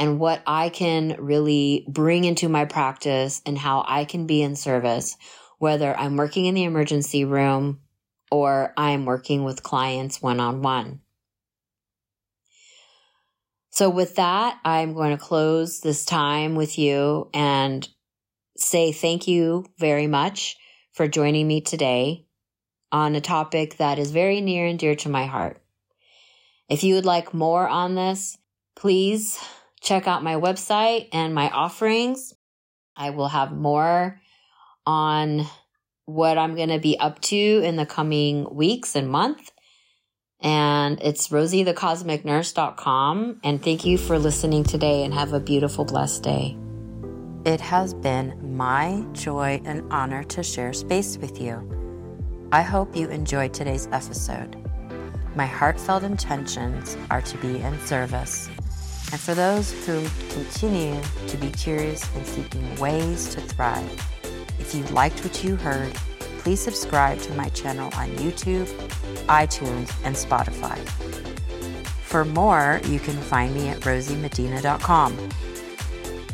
and 0.00 0.18
what 0.18 0.42
I 0.46 0.70
can 0.70 1.14
really 1.20 1.84
bring 1.86 2.24
into 2.24 2.48
my 2.48 2.64
practice 2.64 3.40
and 3.46 3.56
how 3.56 3.84
I 3.86 4.04
can 4.04 4.26
be 4.26 4.42
in 4.42 4.56
service 4.56 5.16
whether 5.60 5.94
I'm 5.94 6.16
working 6.16 6.46
in 6.46 6.54
the 6.54 6.64
emergency 6.64 7.26
room 7.26 7.80
or 8.30 8.72
I'm 8.78 9.04
working 9.04 9.44
with 9.44 9.62
clients 9.62 10.22
one 10.22 10.40
on 10.40 10.62
one. 10.62 11.00
So, 13.68 13.90
with 13.90 14.16
that, 14.16 14.58
I'm 14.64 14.94
going 14.94 15.10
to 15.16 15.22
close 15.22 15.80
this 15.80 16.06
time 16.06 16.54
with 16.54 16.78
you 16.78 17.28
and 17.34 17.86
say 18.56 18.90
thank 18.90 19.28
you 19.28 19.66
very 19.78 20.06
much 20.06 20.56
for 20.92 21.06
joining 21.06 21.46
me 21.46 21.60
today 21.60 22.24
on 22.90 23.14
a 23.14 23.20
topic 23.20 23.76
that 23.76 23.98
is 23.98 24.10
very 24.10 24.40
near 24.40 24.64
and 24.64 24.78
dear 24.78 24.96
to 24.96 25.10
my 25.10 25.26
heart. 25.26 25.62
If 26.70 26.84
you 26.84 26.94
would 26.94 27.04
like 27.04 27.34
more 27.34 27.68
on 27.68 27.94
this, 27.94 28.38
please 28.74 29.38
check 29.80 30.06
out 30.06 30.22
my 30.22 30.34
website 30.34 31.08
and 31.12 31.34
my 31.34 31.50
offerings. 31.50 32.32
I 32.96 33.10
will 33.10 33.28
have 33.28 33.52
more 33.52 34.20
on 34.86 35.46
what 36.04 36.38
I'm 36.38 36.56
going 36.56 36.70
to 36.70 36.78
be 36.78 36.98
up 36.98 37.20
to 37.22 37.36
in 37.36 37.76
the 37.76 37.86
coming 37.86 38.54
weeks 38.54 38.96
and 38.96 39.08
month. 39.08 39.50
And 40.40 41.00
it's 41.02 41.28
rosiethecosmicnurse.com. 41.28 43.40
And 43.44 43.62
thank 43.62 43.84
you 43.84 43.98
for 43.98 44.18
listening 44.18 44.64
today 44.64 45.04
and 45.04 45.14
have 45.14 45.32
a 45.32 45.40
beautiful, 45.40 45.84
blessed 45.84 46.22
day. 46.22 46.56
It 47.44 47.60
has 47.60 47.94
been 47.94 48.56
my 48.56 49.04
joy 49.12 49.60
and 49.64 49.90
honor 49.92 50.24
to 50.24 50.42
share 50.42 50.72
space 50.72 51.16
with 51.18 51.40
you. 51.40 51.66
I 52.52 52.62
hope 52.62 52.96
you 52.96 53.08
enjoyed 53.08 53.54
today's 53.54 53.88
episode. 53.92 54.56
My 55.36 55.46
heartfelt 55.46 56.02
intentions 56.02 56.96
are 57.10 57.22
to 57.22 57.38
be 57.38 57.60
in 57.60 57.78
service. 57.86 58.50
And 59.12 59.20
for 59.20 59.34
those 59.34 59.72
who 59.86 60.06
continue 60.30 61.00
to 61.26 61.36
be 61.36 61.50
curious 61.50 62.08
and 62.14 62.24
seeking 62.24 62.76
ways 62.76 63.34
to 63.34 63.40
thrive, 63.40 63.90
if 64.60 64.74
you 64.74 64.84
liked 64.94 65.24
what 65.24 65.42
you 65.42 65.56
heard, 65.56 65.92
please 66.38 66.60
subscribe 66.60 67.18
to 67.20 67.34
my 67.34 67.48
channel 67.48 67.90
on 67.96 68.08
YouTube, 68.16 68.66
iTunes, 69.26 69.92
and 70.04 70.14
Spotify. 70.14 70.78
For 72.02 72.24
more, 72.24 72.80
you 72.86 73.00
can 73.00 73.16
find 73.16 73.54
me 73.54 73.68
at 73.68 73.80
rosiemedina.com. 73.80 75.28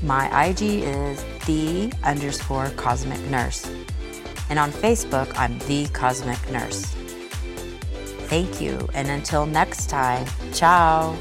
My 0.03 0.47
IG 0.47 0.62
is 0.62 1.24
the 1.47 1.93
underscore 2.05 2.70
cosmic 2.77 3.20
nurse. 3.31 3.70
And 4.49 4.59
on 4.59 4.70
Facebook, 4.70 5.33
I'm 5.37 5.59
the 5.61 5.89
cosmic 5.89 6.51
nurse. 6.51 6.85
Thank 8.29 8.61
you, 8.61 8.89
and 8.93 9.09
until 9.09 9.47
next 9.47 9.89
time, 9.89 10.27
ciao. 10.53 11.16